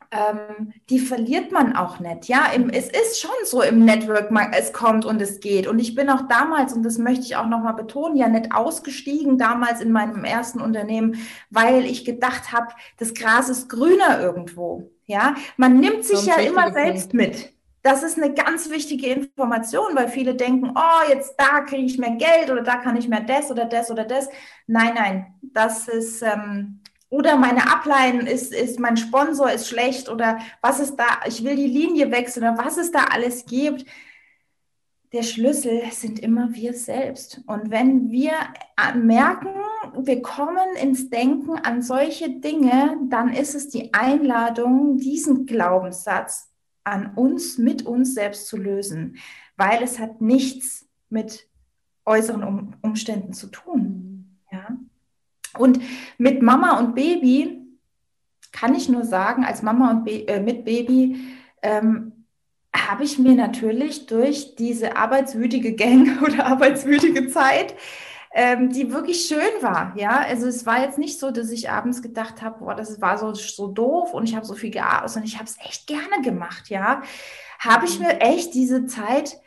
[0.09, 2.27] ähm, die verliert man auch nicht.
[2.27, 5.67] Ja, Im, es ist schon so im Network, man, es kommt und es geht.
[5.67, 9.37] Und ich bin auch damals, und das möchte ich auch nochmal betonen, ja nicht ausgestiegen
[9.37, 11.17] damals in meinem ersten Unternehmen,
[11.49, 14.91] weil ich gedacht habe, das Gras ist grüner irgendwo.
[15.05, 17.13] Ja, man nimmt sich ja immer selbst Punkt.
[17.13, 17.53] mit.
[17.87, 22.17] Das ist eine ganz wichtige Information, weil viele denken, oh, jetzt da kriege ich mehr
[22.17, 24.27] Geld oder da kann ich mehr das oder das oder das.
[24.65, 30.37] Nein, nein, das ist, ähm, oder meine Ableiten ist, ist, mein Sponsor ist schlecht oder
[30.61, 33.85] was ist da, ich will die Linie wechseln oder was es da alles gibt.
[35.13, 37.39] Der Schlüssel sind immer wir selbst.
[37.47, 38.33] Und wenn wir
[38.95, 39.53] merken,
[39.97, 46.46] wir kommen ins Denken an solche Dinge, dann ist es die Einladung, diesen Glaubenssatz
[46.87, 49.17] an uns, mit uns selbst zu lösen,
[49.57, 51.47] weil es hat nichts mit
[52.05, 54.39] äußeren Umständen zu tun.
[54.51, 54.77] Ja.
[55.57, 55.79] Und
[56.17, 57.61] mit Mama und Baby
[58.51, 61.17] kann ich nur sagen, als Mama und Be äh, mit Baby
[61.61, 62.25] ähm,
[62.73, 67.75] habe ich mir natürlich durch diese arbeitswütige Gang oder arbeitswütige Zeit,
[68.37, 72.03] ähm, die wirklich schön war, ja, also es war jetzt nicht so, dass ich abends
[72.03, 75.27] gedacht habe, boah, das war so, so doof und ich habe so viel gearbeitet, sondern
[75.27, 77.01] ich habe es echt gerne gemacht, ja,
[77.57, 79.41] habe ich mir echt diese Zeit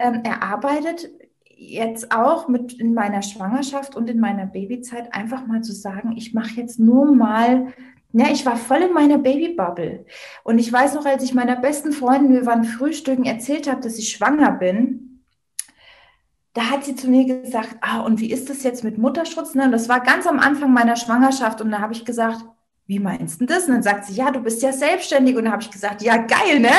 [0.00, 1.10] ähm, erarbeitet,
[1.44, 6.34] jetzt auch mit in meiner Schwangerschaft und in meiner Babyzeit einfach mal zu sagen, ich
[6.34, 7.72] mache jetzt nur mal
[8.16, 10.06] ja, ich war voll in meiner Babybubble.
[10.44, 13.98] Und ich weiß noch, als ich meiner besten Freundin, wir waren frühstücken, erzählt habe, dass
[13.98, 15.13] ich schwanger bin,
[16.54, 19.54] da hat sie zu mir gesagt, ah, und wie ist das jetzt mit Mutterschutz?
[19.54, 19.64] Ne?
[19.64, 21.60] Und das war ganz am Anfang meiner Schwangerschaft.
[21.60, 22.44] Und da habe ich gesagt,
[22.86, 23.66] wie meinst du das?
[23.66, 25.36] Und dann sagt sie, ja, du bist ja selbstständig.
[25.36, 26.70] Und dann habe ich gesagt, ja, geil, ne?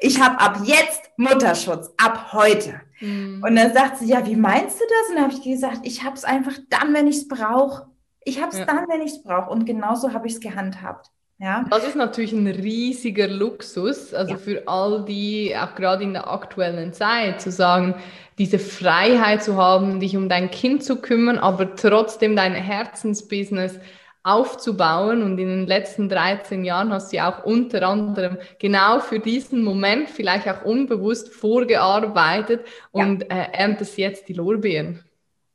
[0.00, 2.80] Ich habe ab jetzt Mutterschutz, ab heute.
[3.00, 3.42] Mhm.
[3.42, 5.08] Und dann sagt sie, ja, wie meinst du das?
[5.08, 7.86] Und dann habe ich gesagt, ich habe es einfach dann, wenn ich es brauche.
[8.24, 8.66] Ich habe es ja.
[8.66, 9.50] dann, wenn ich es brauche.
[9.50, 11.10] Und genauso habe ich es gehandhabt.
[11.38, 11.64] Ja.
[11.70, 14.38] Das ist natürlich ein riesiger Luxus, also ja.
[14.38, 17.96] für all die, auch gerade in der aktuellen Zeit, zu sagen,
[18.38, 23.78] diese Freiheit zu haben, dich um dein Kind zu kümmern, aber trotzdem dein Herzensbusiness
[24.22, 25.22] aufzubauen.
[25.22, 30.08] Und in den letzten 13 Jahren hast du auch unter anderem genau für diesen Moment
[30.08, 33.28] vielleicht auch unbewusst vorgearbeitet und ja.
[33.28, 35.04] äh, erntest jetzt die Lorbeeren.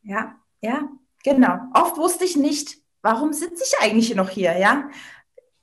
[0.03, 0.87] Ja, ja,
[1.23, 1.57] genau.
[1.73, 4.89] Oft wusste ich nicht, warum sitze ich eigentlich noch hier, ja?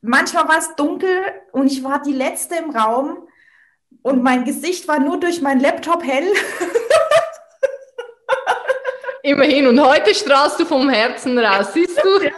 [0.01, 1.23] Manchmal war es dunkel
[1.53, 3.27] und ich war die Letzte im Raum
[4.03, 6.27] und mein Gesicht war nur durch meinen Laptop hell.
[9.23, 12.31] Immerhin, und heute strahlst du vom Herzen raus, siehst du?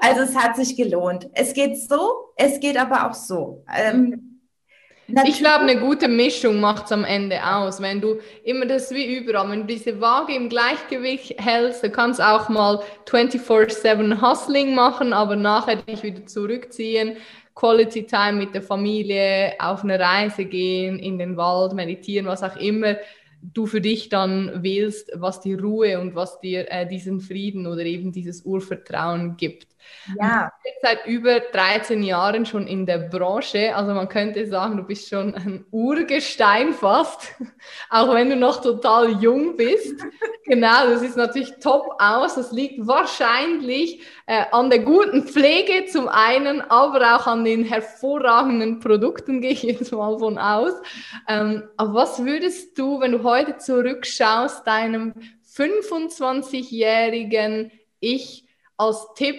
[0.00, 1.28] Also es hat sich gelohnt.
[1.32, 3.64] Es geht so, es geht aber auch so.
[3.74, 4.40] Ähm,
[5.24, 7.80] ich glaube, eine gute Mischung macht es am Ende aus.
[7.80, 12.20] Wenn du immer das wie überall, wenn du diese Waage im Gleichgewicht hältst, dann kannst
[12.20, 17.16] du auch mal 24-7 Hustling machen, aber nachher dich wieder zurückziehen.
[17.58, 22.54] Quality Time mit der Familie, auf eine Reise gehen, in den Wald, meditieren, was auch
[22.56, 22.96] immer
[23.42, 27.84] du für dich dann wählst, was die Ruhe und was dir äh, diesen Frieden oder
[27.84, 29.66] eben dieses Urvertrauen gibt.
[30.18, 30.44] Ja.
[30.44, 34.82] Du bist seit über 13 Jahren schon in der Branche, also man könnte sagen, du
[34.82, 37.34] bist schon ein Urgestein fast,
[37.90, 40.00] auch wenn du noch total jung bist.
[40.44, 42.36] genau, das ist natürlich top aus.
[42.36, 48.80] Das liegt wahrscheinlich äh, an der guten Pflege zum einen, aber auch an den hervorragenden
[48.80, 50.72] Produkten, gehe ich jetzt mal von aus.
[51.28, 55.14] Ähm, aber was würdest du, wenn du heute zurückschaust, deinem
[55.54, 58.44] 25-jährigen Ich
[58.76, 59.38] als Tipp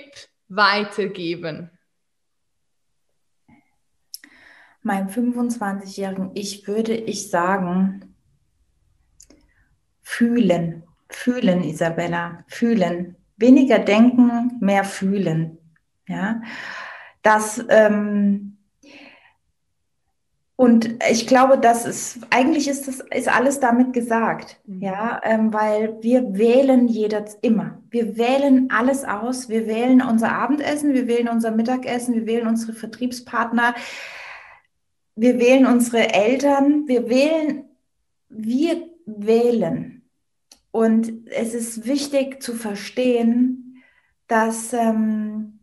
[0.49, 1.71] weitergeben?
[4.81, 8.15] Meinem 25-jährigen Ich würde ich sagen,
[10.01, 13.15] fühlen, fühlen, Isabella, fühlen.
[13.37, 15.57] Weniger denken, mehr fühlen.
[16.07, 16.41] Ja,
[17.21, 18.48] das ähm,
[20.59, 24.59] und ich glaube, das ist, eigentlich ist das, ist alles damit gesagt.
[24.65, 24.81] Mhm.
[24.81, 27.81] Ja, ähm, weil wir wählen jeder immer.
[27.89, 29.47] Wir wählen alles aus.
[29.47, 33.73] Wir wählen unser Abendessen, wir wählen unser Mittagessen, wir wählen unsere Vertriebspartner.
[35.15, 37.63] wir wählen unsere Eltern, wir wählen,
[38.27, 40.01] wir wählen.
[40.71, 43.81] Und es ist wichtig zu verstehen,
[44.27, 45.59] dass, ähm,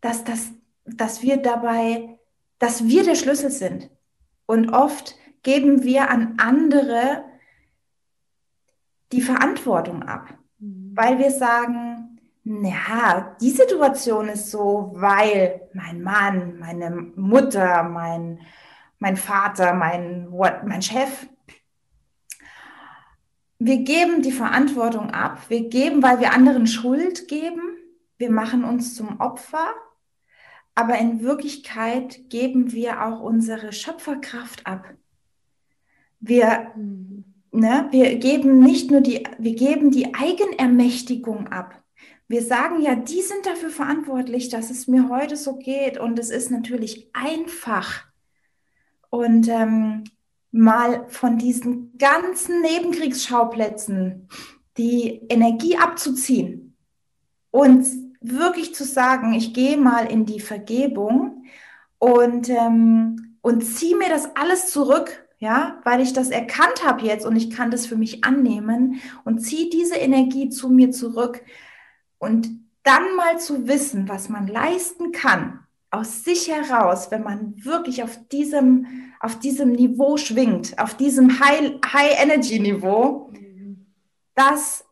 [0.00, 0.52] dass, dass,
[0.86, 2.18] dass wir dabei,
[2.58, 3.90] dass wir der Schlüssel sind.
[4.50, 7.22] Und oft geben wir an andere
[9.12, 10.90] die Verantwortung ab, mhm.
[10.92, 18.40] weil wir sagen, ja, die Situation ist so, weil mein Mann, meine Mutter, mein,
[18.98, 20.28] mein Vater, mein,
[20.66, 21.28] mein Chef.
[23.60, 25.42] Wir geben die Verantwortung ab.
[25.48, 27.76] Wir geben, weil wir anderen Schuld geben.
[28.18, 29.68] Wir machen uns zum Opfer.
[30.74, 34.86] Aber in Wirklichkeit geben wir auch unsere Schöpferkraft ab.
[36.20, 37.24] Wir, mhm.
[37.52, 41.82] ne, wir geben nicht nur die, wir geben die Eigenermächtigung ab.
[42.28, 45.98] Wir sagen ja, die sind dafür verantwortlich, dass es mir heute so geht.
[45.98, 48.04] Und es ist natürlich einfach.
[49.10, 50.04] Und ähm,
[50.52, 54.28] mal von diesen ganzen Nebenkriegsschauplätzen
[54.76, 56.76] die Energie abzuziehen
[57.50, 57.86] und
[58.20, 61.44] wirklich zu sagen, ich gehe mal in die Vergebung
[61.98, 67.24] und, ähm, und ziehe mir das alles zurück, ja, weil ich das erkannt habe jetzt
[67.24, 71.42] und ich kann das für mich annehmen und ziehe diese Energie zu mir zurück.
[72.18, 72.50] Und
[72.82, 75.60] dann mal zu wissen, was man leisten kann,
[75.90, 78.86] aus sich heraus, wenn man wirklich auf diesem,
[79.18, 83.32] auf diesem Niveau schwingt, auf diesem High-Energy-Niveau,
[84.34, 84.84] das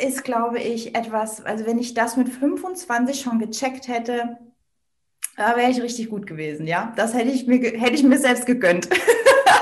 [0.00, 4.38] ist, glaube ich, etwas, also wenn ich das mit 25 schon gecheckt hätte,
[5.36, 6.92] da wäre ich richtig gut gewesen, ja.
[6.96, 8.88] Das hätte ich mir, hätte ich mir selbst gegönnt.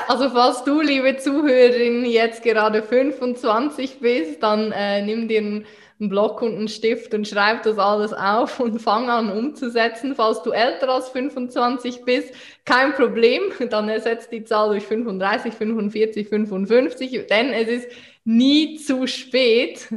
[0.07, 5.66] Also falls du, liebe Zuhörerin, jetzt gerade 25 bist, dann äh, nimm dir einen
[6.01, 10.14] einen Block und einen Stift und schreib das alles auf und fang an umzusetzen.
[10.14, 12.33] Falls du älter als 25 bist,
[12.64, 17.89] kein Problem, dann ersetzt die Zahl durch 35, 45, 55, denn es ist
[18.25, 19.89] nie zu spät,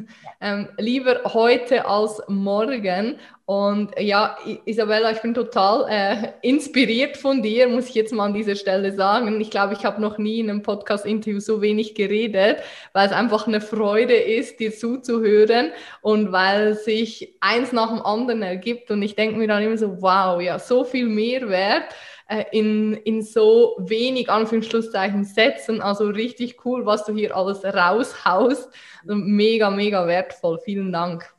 [0.42, 3.18] ähm, lieber heute als morgen.
[3.46, 8.34] Und ja, Isabella, ich bin total äh, inspiriert von dir, muss ich jetzt mal an
[8.34, 9.42] dieser Stelle sagen.
[9.42, 12.60] Ich glaube, ich habe noch nie in einem Podcast-Interview so wenig geredet,
[12.94, 15.72] weil es einfach eine Freude ist, dir zuzuhören
[16.02, 18.90] und weil sich eins nach dem anderen ergibt.
[18.92, 21.94] Und ich denke mir dann immer so, wow, ja, so viel Mehrwert
[22.34, 25.82] äh, in, in so wenig Anführungsschlusszeichen Sätzen.
[25.82, 28.70] Also richtig cool, was du hier alles raushaust.
[29.06, 30.60] Mega, mega wertvoll.
[30.60, 31.32] Vielen Dank.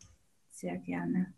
[0.50, 1.34] Sehr gerne.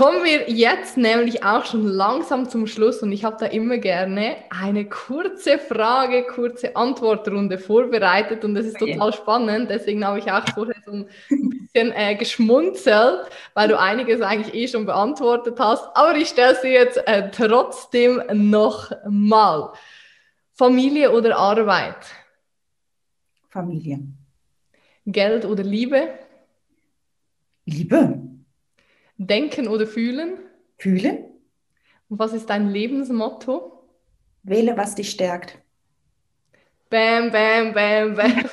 [0.00, 4.36] Kommen wir jetzt nämlich auch schon langsam zum Schluss und ich habe da immer gerne
[4.48, 9.68] eine kurze Frage, kurze Antwortrunde vorbereitet und das ist total spannend.
[9.68, 14.68] Deswegen habe ich auch vorher so ein bisschen äh, geschmunzelt, weil du einiges eigentlich eh
[14.68, 15.84] schon beantwortet hast.
[15.94, 19.74] Aber ich stelle sie jetzt äh, trotzdem noch mal.
[20.54, 22.06] Familie oder Arbeit?
[23.50, 24.00] Familie.
[25.04, 26.08] Geld oder Liebe?
[27.66, 28.29] Liebe.
[29.22, 30.38] Denken oder fühlen?
[30.78, 31.18] Fühlen.
[32.08, 33.86] Und was ist dein Lebensmotto?
[34.42, 35.58] Wähle, was dich stärkt.
[36.88, 38.44] Bam, bam, bam, bam.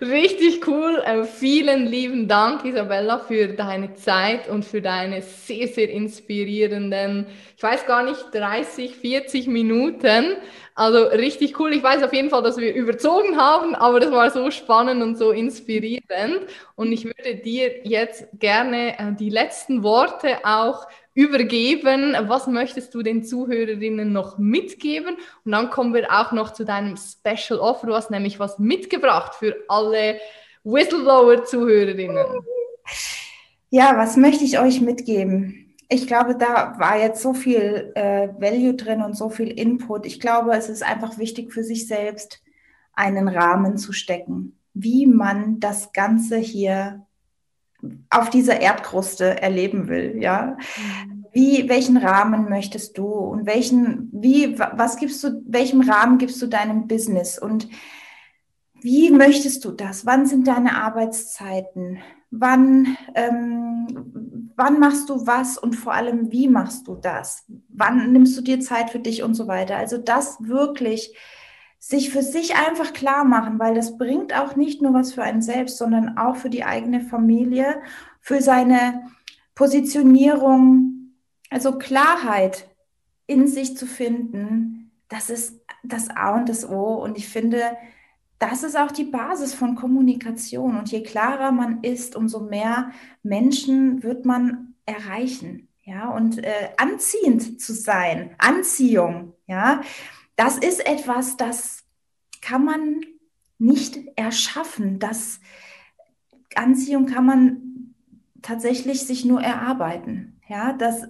[0.00, 1.02] Richtig cool.
[1.04, 7.62] Äh, vielen lieben Dank, Isabella, für deine Zeit und für deine sehr, sehr inspirierenden, ich
[7.62, 10.36] weiß gar nicht, 30, 40 Minuten.
[10.74, 11.72] Also richtig cool.
[11.74, 15.16] Ich weiß auf jeden Fall, dass wir überzogen haben, aber das war so spannend und
[15.16, 16.40] so inspirierend.
[16.76, 22.16] Und ich würde dir jetzt gerne äh, die letzten Worte auch übergeben.
[22.28, 25.16] Was möchtest du den Zuhörerinnen noch mitgeben?
[25.44, 27.86] Und dann kommen wir auch noch zu deinem Special Offer.
[27.86, 30.18] Du hast nämlich was mitgebracht für alle
[30.64, 32.26] Whistleblower-Zuhörerinnen.
[33.70, 35.62] Ja, was möchte ich euch mitgeben?
[35.92, 40.06] ich glaube, da war jetzt so viel äh, Value drin und so viel Input.
[40.06, 42.42] Ich glaube, es ist einfach wichtig für sich selbst,
[42.94, 47.06] einen Rahmen zu stecken, wie man das Ganze hier
[48.10, 50.56] auf dieser Erdkruste erleben will, ja.
[51.32, 56.46] Wie, welchen Rahmen möchtest du und welchen, wie, was gibst du, welchem Rahmen gibst du
[56.46, 57.68] deinem Business und
[58.82, 60.04] wie möchtest du das?
[60.06, 61.98] Wann sind deine Arbeitszeiten?
[62.30, 67.44] Wann, ähm, wann machst du was und vor allem, wie machst du das?
[67.68, 69.76] Wann nimmst du dir Zeit für dich und so weiter?
[69.76, 71.14] Also das wirklich
[71.84, 75.42] sich für sich einfach klar machen, weil das bringt auch nicht nur was für einen
[75.42, 77.82] selbst, sondern auch für die eigene Familie,
[78.20, 79.10] für seine
[79.56, 81.16] Positionierung,
[81.50, 82.68] also Klarheit
[83.26, 87.02] in sich zu finden, das ist das A und das O.
[87.02, 87.76] Und ich finde,
[88.38, 90.78] das ist auch die Basis von Kommunikation.
[90.78, 92.92] Und je klarer man ist, umso mehr
[93.24, 95.66] Menschen wird man erreichen.
[95.82, 99.80] Ja, und äh, anziehend zu sein, Anziehung, ja,
[100.36, 101.84] das ist etwas, das
[102.40, 103.00] kann man
[103.58, 104.98] nicht erschaffen.
[104.98, 105.40] Das
[106.54, 107.94] Anziehung kann man
[108.42, 110.40] tatsächlich sich nur erarbeiten.
[110.48, 111.08] Ja, das äh,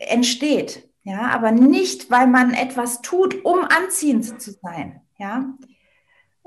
[0.00, 0.88] entsteht.
[1.04, 5.00] Ja, aber nicht, weil man etwas tut, um anziehend zu sein.
[5.18, 5.54] Ja,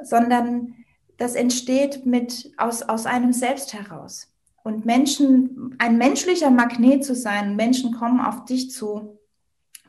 [0.03, 0.75] sondern
[1.17, 4.33] das entsteht mit, aus, aus einem selbst heraus.
[4.63, 9.19] Und Menschen, ein menschlicher Magnet zu sein, Menschen kommen auf dich zu,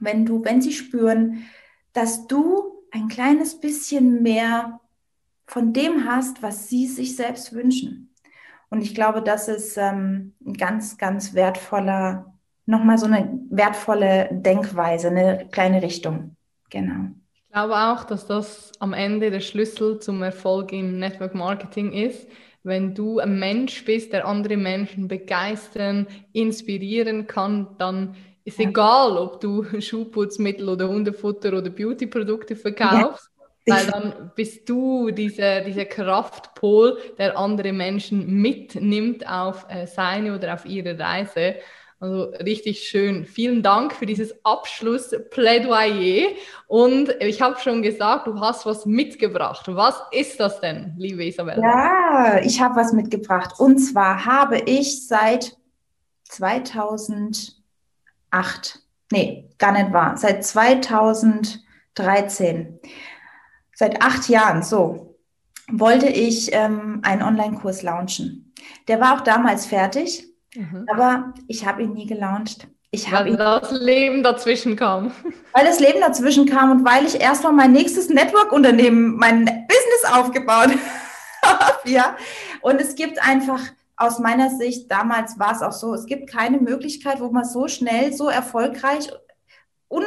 [0.01, 1.45] wenn du, wenn sie spüren,
[1.93, 4.80] dass du ein kleines bisschen mehr
[5.47, 8.14] von dem hast, was sie sich selbst wünschen.
[8.70, 12.32] Und ich glaube, das ist ähm, ein ganz, ganz wertvoller,
[12.64, 16.36] nochmal so eine wertvolle Denkweise, eine kleine Richtung.
[16.70, 17.11] Genau.
[17.34, 22.26] Ich glaube auch, dass das am Ende der Schlüssel zum Erfolg im Network Marketing ist.
[22.62, 28.14] Wenn du ein Mensch bist, der andere Menschen begeistern, inspirieren kann, dann
[28.45, 28.68] ist ja.
[28.68, 33.30] egal, ob du Schuhputzmittel oder Hundefutter oder Beautyprodukte verkaufst.
[33.66, 33.76] Ja.
[33.76, 40.55] Weil dann bist du dieser, dieser Kraftpol, der andere Menschen mitnimmt auf äh, seine oder
[40.55, 41.57] auf ihre Reise.
[42.01, 43.24] Also richtig schön.
[43.24, 46.30] Vielen Dank für dieses Abschlussplädoyer.
[46.66, 49.66] Und ich habe schon gesagt, du hast was mitgebracht.
[49.68, 51.62] Was ist das denn, liebe Isabella?
[51.62, 53.61] Ja, ich habe was mitgebracht.
[53.61, 55.57] Und zwar habe ich seit
[58.33, 58.80] 2008,
[59.12, 62.80] nee, gar nicht wahr, seit 2013
[63.74, 65.16] seit acht Jahren, so,
[65.70, 68.53] wollte ich ähm, einen Online-Kurs launchen.
[68.89, 70.87] Der war auch damals fertig, mhm.
[70.93, 72.68] aber ich habe ihn nie gelauncht.
[72.91, 75.12] Ich weil ihn, das Leben dazwischen kam.
[75.55, 80.70] Weil das Leben dazwischen kam und weil ich erstmal mein nächstes Network-Unternehmen, mein Business aufgebaut
[81.45, 81.91] habe.
[81.91, 82.16] ja.
[82.61, 83.61] Und es gibt einfach
[84.03, 87.68] aus meiner Sicht, damals war es auch so, es gibt keine Möglichkeit, wo man so
[87.68, 89.11] schnell, so erfolgreich
[89.88, 90.05] und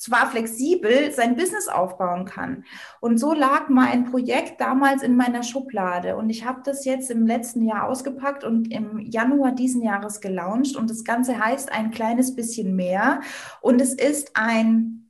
[0.00, 2.64] zwar flexibel sein Business aufbauen kann.
[3.00, 6.16] Und so lag mein Projekt damals in meiner Schublade.
[6.16, 10.74] Und ich habe das jetzt im letzten Jahr ausgepackt und im Januar diesen Jahres gelauncht.
[10.74, 13.20] Und das Ganze heißt ein kleines bisschen mehr.
[13.60, 15.09] Und es ist ein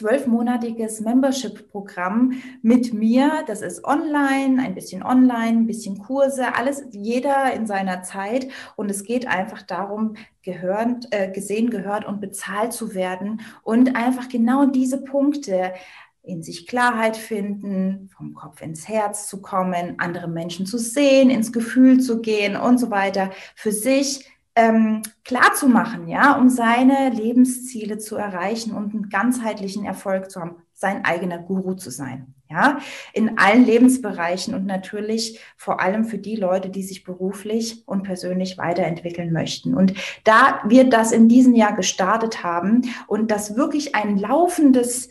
[0.00, 2.32] zwölfmonatiges Membership-Programm
[2.62, 3.44] mit mir.
[3.46, 8.48] Das ist online, ein bisschen online, ein bisschen Kurse, alles jeder in seiner Zeit.
[8.76, 14.28] Und es geht einfach darum, gehört, äh, gesehen, gehört und bezahlt zu werden und einfach
[14.30, 15.74] genau diese Punkte
[16.22, 21.52] in sich Klarheit finden, vom Kopf ins Herz zu kommen, andere Menschen zu sehen, ins
[21.52, 27.10] Gefühl zu gehen und so weiter, für sich ähm, klar zu machen, ja, um seine
[27.10, 32.78] Lebensziele zu erreichen und einen ganzheitlichen Erfolg zu haben, sein eigener Guru zu sein, ja,
[33.12, 38.58] in allen Lebensbereichen und natürlich vor allem für die Leute, die sich beruflich und persönlich
[38.58, 39.74] weiterentwickeln möchten.
[39.74, 39.94] Und
[40.24, 45.10] da wir das in diesem Jahr gestartet haben und das wirklich ein laufendes,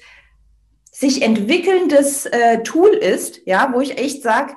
[0.92, 4.54] sich entwickelndes äh, Tool ist, ja, wo ich echt sage,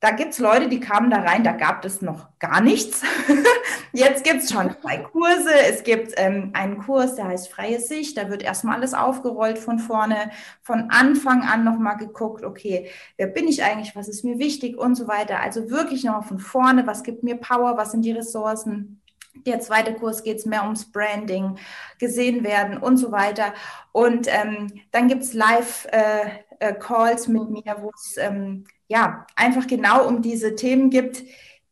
[0.00, 3.02] da gibt's Leute, die kamen da rein, da gab es noch gar nichts.
[3.92, 5.52] Jetzt gibt's schon zwei Kurse.
[5.68, 8.16] Es gibt ähm, einen Kurs, der heißt Freie Sicht.
[8.16, 10.30] Da wird erstmal alles aufgerollt von vorne,
[10.62, 12.88] von Anfang an nochmal geguckt, okay,
[13.18, 15.40] wer bin ich eigentlich, was ist mir wichtig und so weiter.
[15.40, 19.02] Also wirklich nochmal von vorne, was gibt mir Power, was sind die Ressourcen.
[19.46, 21.58] Der zweite Kurs geht es mehr ums Branding,
[21.98, 23.52] gesehen werden und so weiter.
[23.92, 30.06] Und ähm, dann gibt's Live-Calls äh, äh, mit mir, wo es ähm, ja, einfach genau
[30.06, 31.22] um diese Themen gibt,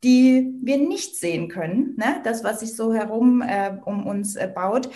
[0.05, 1.97] die wir nicht sehen können.
[1.97, 2.21] Ne?
[2.23, 4.89] Das, was sich so herum äh, um uns äh, baut.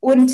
[0.00, 0.32] Und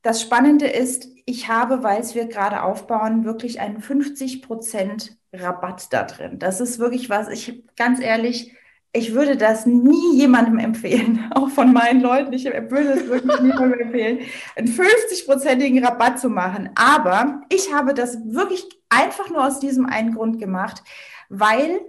[0.00, 5.92] das Spannende ist, ich habe, weil es wir gerade aufbauen, wirklich einen 50 Prozent Rabatt
[5.92, 6.38] da drin.
[6.38, 8.56] Das ist wirklich was, ich ganz ehrlich,
[8.92, 12.32] ich würde das nie jemandem empfehlen, auch von meinen Leuten.
[12.32, 14.18] Ich würde es wirklich niemandem empfehlen,
[14.56, 16.70] einen 50-prozentigen Rabatt zu machen.
[16.74, 20.82] Aber ich habe das wirklich einfach nur aus diesem einen Grund gemacht,
[21.28, 21.80] weil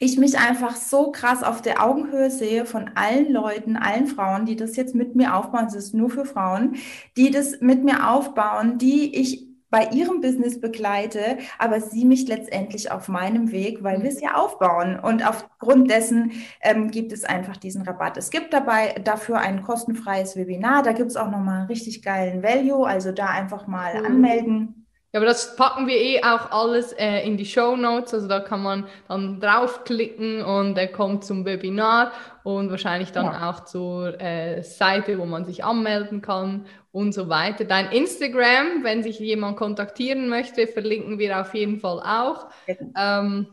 [0.00, 4.54] ich mich einfach so krass auf der Augenhöhe sehe von allen Leuten, allen Frauen, die
[4.54, 5.66] das jetzt mit mir aufbauen.
[5.66, 6.76] Es ist nur für Frauen,
[7.16, 12.90] die das mit mir aufbauen, die ich bei ihrem Business begleite, aber sie mich letztendlich
[12.90, 14.98] auf meinem Weg, weil wir es ja aufbauen.
[14.98, 18.16] Und aufgrund dessen ähm, gibt es einfach diesen Rabatt.
[18.16, 20.82] Es gibt dabei dafür ein kostenfreies Webinar.
[20.82, 22.86] Da gibt es auch nochmal einen richtig geilen Value.
[22.86, 24.06] Also da einfach mal mhm.
[24.06, 24.86] anmelden.
[25.12, 28.12] Ja, aber das packen wir eh auch alles äh, in die Show Notes.
[28.12, 32.12] Also da kann man dann draufklicken und er kommt zum Webinar
[32.42, 33.48] und wahrscheinlich dann ja.
[33.48, 36.66] auch zur äh, Seite, wo man sich anmelden kann
[36.98, 37.64] und so weiter.
[37.64, 42.48] Dein Instagram, wenn sich jemand kontaktieren möchte, verlinken wir auf jeden Fall auch.
[42.96, 43.46] Ähm,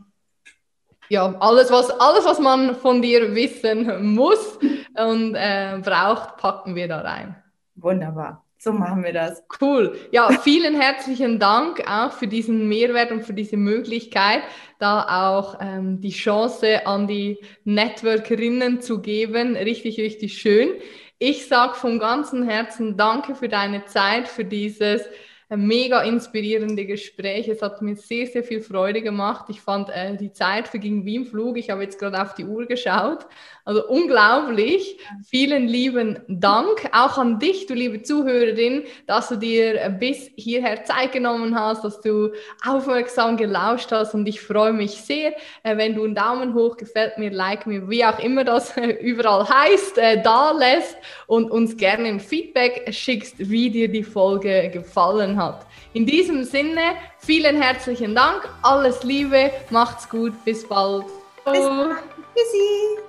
[1.10, 4.58] ja, alles was, alles, was man von dir wissen muss
[4.98, 7.36] und äh, braucht, packen wir da rein.
[7.76, 8.42] Wunderbar.
[8.58, 9.44] So machen wir das.
[9.62, 9.96] Cool.
[10.12, 14.42] Ja, vielen herzlichen Dank auch für diesen Mehrwert und für diese Möglichkeit,
[14.80, 19.56] da auch ähm, die Chance an die Networkerinnen zu geben.
[19.56, 20.70] Richtig, richtig schön.
[21.18, 25.02] Ich sage von ganzem Herzen Danke für deine Zeit, für dieses
[25.50, 27.48] mega inspirierende Gespräch.
[27.48, 29.46] Es hat mir sehr, sehr viel Freude gemacht.
[29.50, 31.58] Ich fand, äh, die Zeit verging wie im Flug.
[31.58, 33.28] Ich habe jetzt gerade auf die Uhr geschaut.
[33.66, 35.00] Also unglaublich.
[35.28, 40.86] Vielen lieben Dank auch an dich, du liebe Zuhörerin, dass du dir äh, bis hierher
[40.86, 42.32] Zeit genommen hast, dass du
[42.64, 47.18] aufmerksam gelauscht hast und ich freue mich sehr, äh, wenn du einen Daumen hoch, gefällt
[47.18, 52.08] mir, like mir, wie auch immer das äh, überall heißt, da lässt und uns gerne
[52.08, 55.66] ein Feedback schickst, wie dir die Folge gefallen hat.
[55.94, 56.82] In diesem Sinne,
[57.18, 61.06] vielen herzlichen Dank, alles Liebe, macht's gut, bis bald.
[61.46, 61.98] Bis bald.
[62.36, 63.06] Tschüssi.